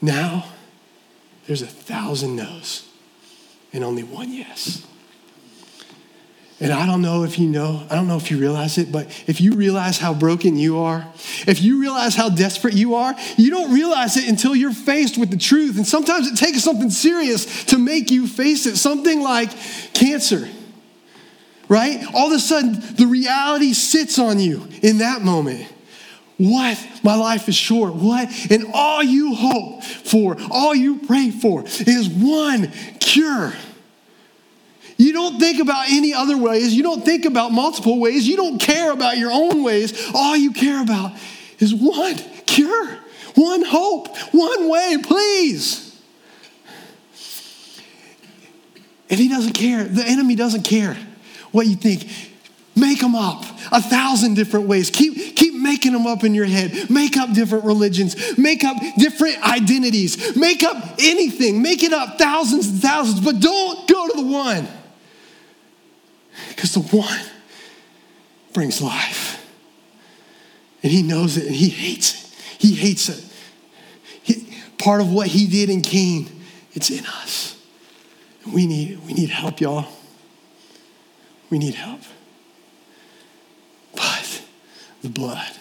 Now, 0.03 0.47
there's 1.47 1.63
a 1.63 1.67
thousand 1.67 2.37
no's 2.37 2.89
and 3.73 3.83
only 3.85 4.03
one 4.03 4.33
yes. 4.33 4.87
And 6.59 6.73
I 6.73 6.87
don't 6.87 7.03
know 7.03 7.25
if 7.25 7.39
you 7.39 7.49
know, 7.49 7.87
I 7.91 7.95
don't 7.95 8.09
know 8.09 8.17
if 8.17 8.31
you 8.31 8.39
realize 8.39 8.79
it, 8.79 8.91
but 8.91 9.07
if 9.27 9.43
you 9.43 9.53
realize 9.53 9.99
how 9.99 10.15
broken 10.15 10.57
you 10.57 10.79
are, 10.79 11.07
if 11.47 11.61
you 11.61 11.81
realize 11.81 12.15
how 12.15 12.31
desperate 12.31 12.73
you 12.73 12.95
are, 12.95 13.15
you 13.37 13.51
don't 13.51 13.75
realize 13.75 14.17
it 14.17 14.27
until 14.27 14.57
you're 14.57 14.73
faced 14.73 15.19
with 15.19 15.31
the 15.31 15.37
truth. 15.37 15.77
And 15.77 15.87
sometimes 15.87 16.29
it 16.29 16.37
takes 16.37 16.63
something 16.63 16.89
serious 16.89 17.67
to 17.67 17.79
make 17.79 18.11
you 18.11 18.27
face 18.27 18.65
it, 18.65 18.77
something 18.77 19.21
like 19.21 19.51
cancer, 19.93 20.49
right? 21.69 22.05
All 22.15 22.29
of 22.29 22.33
a 22.33 22.39
sudden, 22.39 22.73
the 22.97 23.07
reality 23.07 23.73
sits 23.73 24.19
on 24.19 24.39
you 24.39 24.67
in 24.83 24.99
that 24.99 25.23
moment. 25.23 25.73
What? 26.39 26.79
My 27.03 27.15
life 27.15 27.49
is 27.49 27.55
short. 27.55 27.95
What? 27.95 28.29
And 28.51 28.67
all 28.75 29.03
you 29.03 29.35
hope 29.35 29.83
for, 29.83 30.37
all 30.51 30.75
you 30.75 30.99
pray 30.99 31.31
for 31.31 31.65
is 31.65 32.09
one 32.09 32.71
cure. 33.01 33.55
You 34.99 35.13
don't 35.13 35.39
think 35.39 35.61
about 35.61 35.87
any 35.91 36.15
other 36.15 36.39
ways. 36.39 36.75
You 36.75 36.83
don't 36.83 37.05
think 37.05 37.25
about 37.25 37.53
multiple 37.53 38.01
ways. 38.01 38.27
You 38.27 38.37
don't 38.37 38.59
care 38.59 38.93
about 38.93 39.19
your 39.19 39.31
own 39.31 39.63
ways. 39.63 40.11
All 40.15 40.37
you 40.37 40.53
care 40.53 40.83
about 40.83 41.13
is 41.59 41.75
one 41.75 42.17
cure, 42.47 42.99
one 43.35 43.63
hope, 43.65 44.17
one 44.33 44.69
way, 44.69 44.97
please. 45.03 45.83
And 49.09 49.21
he 49.21 49.29
doesn't 49.29 49.53
care. 49.53 49.85
The 49.85 50.05
enemy 50.05 50.35
doesn't 50.35 50.65
care 50.65 50.97
what 51.57 51.67
you 51.67 51.75
think. 51.75 52.07
Make 52.77 53.01
them 53.01 53.15
up 53.15 53.43
a 53.73 53.81
thousand 53.81 54.35
different 54.35 54.69
ways. 54.69 54.91
Keep, 54.91 55.35
keep 55.35 55.55
making 55.55 55.93
them 55.93 56.07
up 56.07 56.23
in 56.23 56.35
your 56.35 56.45
head. 56.45 56.91
Make 56.91 57.17
up 57.17 57.33
different 57.33 57.65
religions. 57.65 58.37
Make 58.37 58.63
up 58.63 58.77
different 58.99 59.43
identities. 59.43 60.37
Make 60.37 60.63
up 60.63 60.77
anything. 60.99 61.63
Make 61.63 61.83
it 61.83 61.95
up 61.95 62.19
thousands 62.19 62.69
and 62.69 62.81
thousands, 62.81 63.21
but 63.21 63.41
don't 63.41 63.89
go 63.89 64.09
to 64.09 64.17
the 64.19 64.27
one. 64.27 64.69
Because 66.51 66.75
the 66.75 66.81
one 66.81 67.21
brings 68.53 68.83
life. 68.83 69.43
And 70.83 70.93
he 70.93 71.03
knows 71.03 71.39
it 71.39 71.47
and 71.47 71.55
he 71.55 71.71
hates 71.71 72.15
it. 72.15 72.35
He 72.59 72.75
hates 72.75 73.09
it. 73.09 73.25
He, 74.23 74.55
part 74.77 75.01
of 75.01 75.11
what 75.11 75.29
he 75.29 75.47
did 75.47 75.71
in 75.71 75.81
Cain, 75.81 76.29
it's 76.75 76.91
in 76.91 77.07
us. 77.07 77.59
We 78.53 78.67
need, 78.67 79.05
we 79.07 79.15
need 79.15 79.31
help, 79.31 79.63
y'all. 79.63 79.96
We 81.51 81.59
need 81.59 81.75
help. 81.75 82.01
But 83.95 84.43
the 85.03 85.09
blood. 85.09 85.53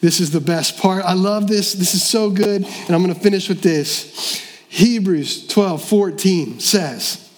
This 0.00 0.18
is 0.18 0.32
the 0.32 0.40
best 0.40 0.78
part. 0.78 1.04
I 1.04 1.12
love 1.12 1.46
this. 1.46 1.72
This 1.72 1.94
is 1.94 2.02
so 2.02 2.28
good. 2.28 2.64
And 2.64 2.90
I'm 2.90 3.02
going 3.02 3.14
to 3.14 3.20
finish 3.20 3.48
with 3.48 3.62
this. 3.62 4.42
Hebrews 4.68 5.46
12 5.48 5.84
14 5.84 6.60
says, 6.60 7.30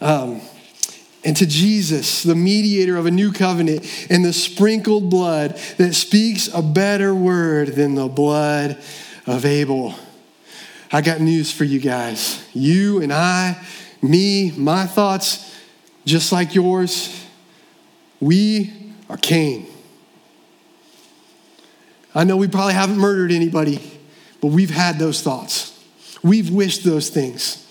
um, 0.00 0.40
and 1.24 1.36
to 1.36 1.46
Jesus, 1.46 2.22
the 2.22 2.34
mediator 2.34 2.96
of 2.96 3.06
a 3.06 3.10
new 3.10 3.32
covenant, 3.32 3.84
and 4.08 4.24
the 4.24 4.32
sprinkled 4.32 5.10
blood 5.10 5.56
that 5.76 5.94
speaks 5.94 6.48
a 6.52 6.62
better 6.62 7.14
word 7.14 7.68
than 7.74 7.94
the 7.94 8.08
blood 8.08 8.78
of 9.26 9.44
Abel. 9.44 9.94
I 10.90 11.02
got 11.02 11.20
news 11.20 11.52
for 11.52 11.64
you 11.64 11.80
guys. 11.80 12.42
You 12.54 13.02
and 13.02 13.12
I, 13.12 13.62
me, 14.00 14.52
my 14.52 14.86
thoughts, 14.86 15.47
just 16.08 16.32
like 16.32 16.54
yours, 16.54 17.24
we 18.18 18.94
are 19.08 19.16
Cain. 19.16 19.66
I 22.14 22.24
know 22.24 22.36
we 22.36 22.48
probably 22.48 22.74
haven't 22.74 22.98
murdered 22.98 23.30
anybody, 23.30 23.78
but 24.40 24.48
we've 24.48 24.70
had 24.70 24.98
those 24.98 25.22
thoughts. 25.22 25.78
We've 26.22 26.50
wished 26.50 26.82
those 26.82 27.10
things. 27.10 27.64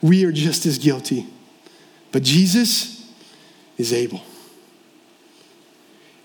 We 0.00 0.24
are 0.24 0.32
just 0.32 0.64
as 0.64 0.78
guilty. 0.78 1.26
But 2.12 2.22
Jesus 2.22 3.12
is 3.76 3.92
able. 3.92 4.22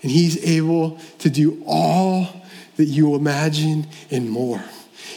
And 0.02 0.12
he's 0.12 0.42
able 0.44 0.98
to 1.18 1.28
do 1.28 1.62
all 1.66 2.28
that 2.76 2.84
you 2.84 3.16
imagine 3.16 3.88
and 4.10 4.30
more. 4.30 4.62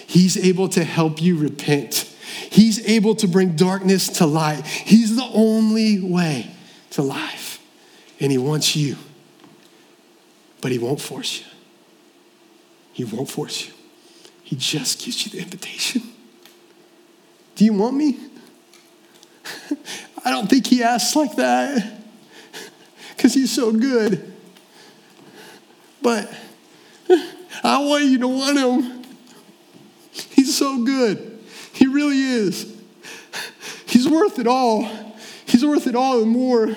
He's 0.08 0.38
able 0.38 0.67
to 0.69 0.84
help 0.84 1.21
you 1.21 1.38
repent. 1.38 2.11
He's 2.50 2.86
able 2.88 3.15
to 3.15 3.28
bring 3.28 3.56
darkness 3.56 4.08
to 4.20 4.26
light. 4.26 4.65
He's 4.65 5.15
the 5.15 5.30
only 5.34 6.00
way 6.00 6.52
to 6.91 7.02
life. 7.02 7.60
And 8.20 8.32
he 8.32 8.38
wants 8.38 8.76
you, 8.76 8.98
but 10.62 10.72
he 10.72 10.78
won't 10.78 11.02
force 11.02 11.39
you. 11.39 11.46
He 12.94 13.04
won't 13.04 13.30
force 13.30 13.67
you. 13.67 13.74
He 14.44 14.56
just 14.56 15.04
gives 15.04 15.26
you 15.26 15.32
the 15.32 15.39
invitation. 15.39 16.04
Do 17.56 17.65
you 17.65 17.74
want 17.74 17.96
me? 17.96 18.20
I 20.26 20.30
don't 20.30 20.50
think 20.50 20.67
he 20.67 20.84
asks 20.84 21.15
like 21.15 21.36
that 21.38 22.00
because 23.15 23.34
he's 23.34 23.52
so 23.52 23.72
good. 23.72 24.34
But 26.02 26.32
I 27.63 27.84
want 27.84 28.06
you 28.06 28.20
to 28.20 28.28
want 28.28 28.58
him. 28.58 29.04
He's 30.12 30.58
so 30.58 30.84
good. 30.84 31.31
Really 31.91 32.21
is. 32.21 32.82
He's 33.86 34.08
worth 34.08 34.39
it 34.39 34.47
all. 34.47 34.89
He's 35.45 35.65
worth 35.65 35.88
it 35.88 35.95
all 35.95 36.21
and 36.21 36.32
more. 36.32 36.67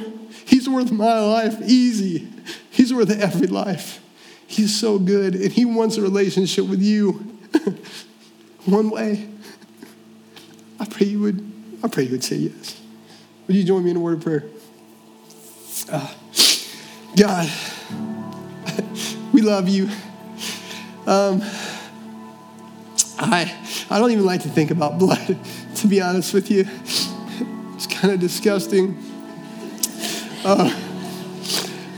He's 0.45 0.69
worth 0.69 0.91
my 0.91 1.21
life 1.21 1.61
easy. 1.63 2.29
He's 2.71 2.93
worth 2.93 3.11
every 3.11 3.47
life. 3.47 4.01
He's 4.47 4.79
so 4.79 4.99
good, 4.99 5.35
and 5.35 5.53
he 5.53 5.65
wants 5.65 5.97
a 5.97 6.03
relationship 6.03 6.67
with 6.67 6.83
you. 6.83 7.13
One 8.65 8.91
way. 8.91 9.29
I 10.81 10.87
pray 10.87 11.07
you 11.07 11.21
would. 11.21 11.53
I 11.83 11.89
pray 11.89 12.05
you 12.05 12.13
would 12.13 12.25
say 12.25 12.37
yes. 12.37 12.81
Would 13.47 13.57
you 13.57 13.65
join 13.65 13.85
me 13.85 13.91
in 13.91 13.97
a 13.97 14.01
word 14.01 14.19
of 14.19 14.25
prayer? 14.25 14.45
Uh, 15.91 16.13
God, 17.17 17.51
we 19.33 19.43
love 19.43 19.69
you. 19.69 19.89
Um, 21.07 21.43
I, 23.19 23.55
I 23.91 23.99
don't 23.99 24.11
even 24.11 24.25
like 24.25 24.43
to 24.43 24.49
think 24.49 24.71
about 24.71 24.99
blood, 24.99 25.39
to 25.77 25.87
be 25.87 26.01
honest 26.01 26.35
with 26.35 26.51
you. 26.51 26.67
It's 27.75 27.87
kind 27.87 28.13
of 28.13 28.21
disgusting. 28.21 28.99
Uh, 30.45 30.73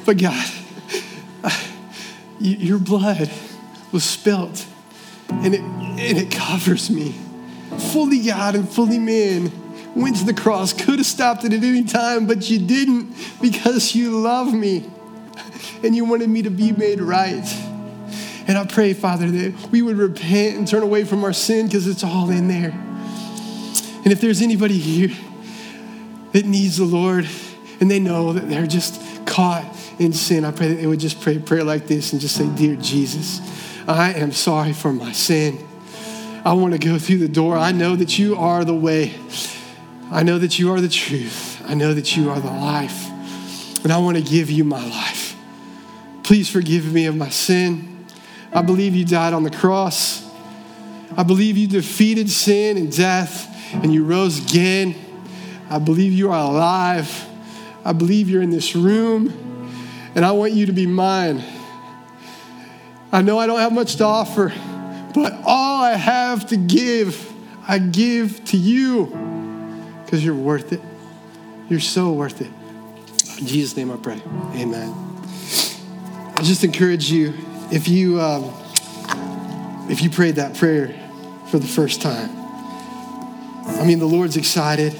but 0.04 0.18
God, 0.18 0.46
uh, 1.42 1.50
your 2.38 2.78
blood 2.78 3.30
was 3.92 4.04
spilt, 4.04 4.66
and 5.30 5.54
it, 5.54 5.60
and 5.60 6.18
it 6.18 6.30
covers 6.30 6.90
me. 6.90 7.14
Fully 7.92 8.20
God 8.20 8.54
and 8.54 8.68
fully 8.68 8.98
man 8.98 9.50
went 9.96 10.16
to 10.16 10.24
the 10.24 10.34
cross, 10.34 10.72
could 10.72 10.98
have 10.98 11.06
stopped 11.06 11.44
it 11.44 11.52
at 11.52 11.64
any 11.64 11.82
time, 11.82 12.26
but 12.26 12.48
you 12.50 12.58
didn't 12.58 13.14
because 13.40 13.94
you 13.94 14.10
love 14.10 14.52
me 14.52 14.88
and 15.82 15.96
you 15.96 16.04
wanted 16.04 16.28
me 16.28 16.42
to 16.42 16.50
be 16.50 16.72
made 16.72 17.00
right. 17.00 17.44
And 18.48 18.56
I 18.56 18.64
pray, 18.64 18.92
Father, 18.92 19.28
that 19.28 19.70
we 19.70 19.82
would 19.82 19.96
repent 19.96 20.56
and 20.56 20.68
turn 20.68 20.82
away 20.82 21.04
from 21.04 21.24
our 21.24 21.32
sin 21.32 21.66
because 21.66 21.86
it's 21.88 22.04
all 22.04 22.30
in 22.30 22.46
there. 22.46 22.70
And 22.70 24.12
if 24.12 24.20
there's 24.20 24.40
anybody 24.40 24.78
here 24.78 25.16
that 26.32 26.46
needs 26.46 26.76
the 26.76 26.84
Lord 26.84 27.26
and 27.80 27.90
they 27.90 27.98
know 27.98 28.32
that 28.32 28.48
they're 28.48 28.68
just 28.68 29.26
caught 29.26 29.64
in 29.98 30.12
sin, 30.12 30.44
I 30.44 30.52
pray 30.52 30.68
that 30.68 30.74
they 30.76 30.86
would 30.86 31.00
just 31.00 31.20
pray 31.20 31.36
a 31.36 31.40
prayer 31.40 31.64
like 31.64 31.88
this 31.88 32.12
and 32.12 32.20
just 32.20 32.36
say, 32.36 32.48
Dear 32.54 32.76
Jesus, 32.76 33.40
I 33.88 34.12
am 34.12 34.30
sorry 34.30 34.72
for 34.72 34.92
my 34.92 35.10
sin. 35.10 35.58
I 36.44 36.52
want 36.52 36.72
to 36.74 36.78
go 36.78 36.98
through 36.98 37.18
the 37.18 37.28
door. 37.28 37.56
I 37.56 37.72
know 37.72 37.96
that 37.96 38.16
you 38.16 38.36
are 38.36 38.64
the 38.64 38.74
way. 38.74 39.12
I 40.12 40.22
know 40.22 40.38
that 40.38 40.60
you 40.60 40.72
are 40.72 40.80
the 40.80 40.88
truth. 40.88 41.60
I 41.66 41.74
know 41.74 41.92
that 41.94 42.16
you 42.16 42.30
are 42.30 42.38
the 42.38 42.46
life. 42.46 43.82
And 43.82 43.92
I 43.92 43.98
want 43.98 44.16
to 44.18 44.22
give 44.22 44.52
you 44.52 44.62
my 44.62 44.88
life. 44.88 45.36
Please 46.22 46.48
forgive 46.48 46.92
me 46.92 47.06
of 47.06 47.16
my 47.16 47.28
sin. 47.28 47.95
I 48.56 48.62
believe 48.62 48.94
you 48.94 49.04
died 49.04 49.34
on 49.34 49.42
the 49.42 49.50
cross. 49.50 50.26
I 51.14 51.24
believe 51.24 51.58
you 51.58 51.66
defeated 51.66 52.30
sin 52.30 52.78
and 52.78 52.90
death 52.90 53.54
and 53.74 53.92
you 53.92 54.02
rose 54.02 54.42
again. 54.42 54.94
I 55.68 55.78
believe 55.78 56.14
you 56.14 56.32
are 56.32 56.40
alive. 56.40 57.26
I 57.84 57.92
believe 57.92 58.30
you're 58.30 58.40
in 58.40 58.48
this 58.48 58.74
room. 58.74 59.28
and 60.14 60.24
I 60.24 60.32
want 60.32 60.54
you 60.54 60.64
to 60.64 60.72
be 60.72 60.86
mine. 60.86 61.44
I 63.12 63.20
know 63.20 63.38
I 63.38 63.46
don't 63.46 63.58
have 63.58 63.74
much 63.74 63.96
to 63.96 64.04
offer, 64.04 64.54
but 65.14 65.34
all 65.44 65.84
I 65.84 65.92
have 65.92 66.46
to 66.46 66.56
give, 66.56 67.30
I 67.68 67.78
give 67.78 68.42
to 68.46 68.56
you 68.56 69.04
because 70.02 70.24
you're 70.24 70.34
worth 70.34 70.72
it. 70.72 70.80
You're 71.68 71.80
so 71.80 72.14
worth 72.14 72.40
it. 72.40 72.50
In 73.38 73.46
Jesus' 73.46 73.76
name 73.76 73.90
I 73.90 73.96
pray. 73.96 74.22
Amen. 74.54 74.94
I 76.36 76.42
just 76.42 76.64
encourage 76.64 77.10
you 77.10 77.34
if 77.70 77.88
you 77.88 78.20
um, 78.20 78.52
if 79.88 80.02
you 80.02 80.10
prayed 80.10 80.36
that 80.36 80.54
prayer 80.56 80.94
for 81.50 81.58
the 81.58 81.66
first 81.66 82.02
time. 82.02 82.30
I 83.66 83.84
mean, 83.84 83.98
the 83.98 84.06
Lord's 84.06 84.36
excited, 84.36 84.94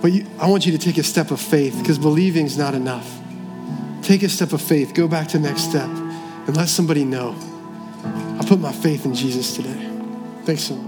but 0.00 0.12
you, 0.12 0.26
I 0.38 0.48
want 0.48 0.66
you 0.66 0.72
to 0.72 0.78
take 0.78 0.98
a 0.98 1.02
step 1.02 1.30
of 1.30 1.40
faith 1.40 1.76
because 1.78 1.98
believing 1.98 2.46
is 2.46 2.58
not 2.58 2.74
enough. 2.74 3.18
Take 4.02 4.22
a 4.22 4.28
step 4.28 4.52
of 4.52 4.62
faith. 4.62 4.94
Go 4.94 5.08
back 5.08 5.28
to 5.28 5.38
the 5.38 5.48
next 5.48 5.62
step 5.62 5.88
and 5.88 6.56
let 6.56 6.68
somebody 6.68 7.04
know. 7.04 7.36
I 8.40 8.44
put 8.46 8.58
my 8.58 8.72
faith 8.72 9.04
in 9.04 9.14
Jesus 9.14 9.56
today. 9.56 9.90
Thanks 10.44 10.62
so 10.62 10.76
much. 10.76 10.87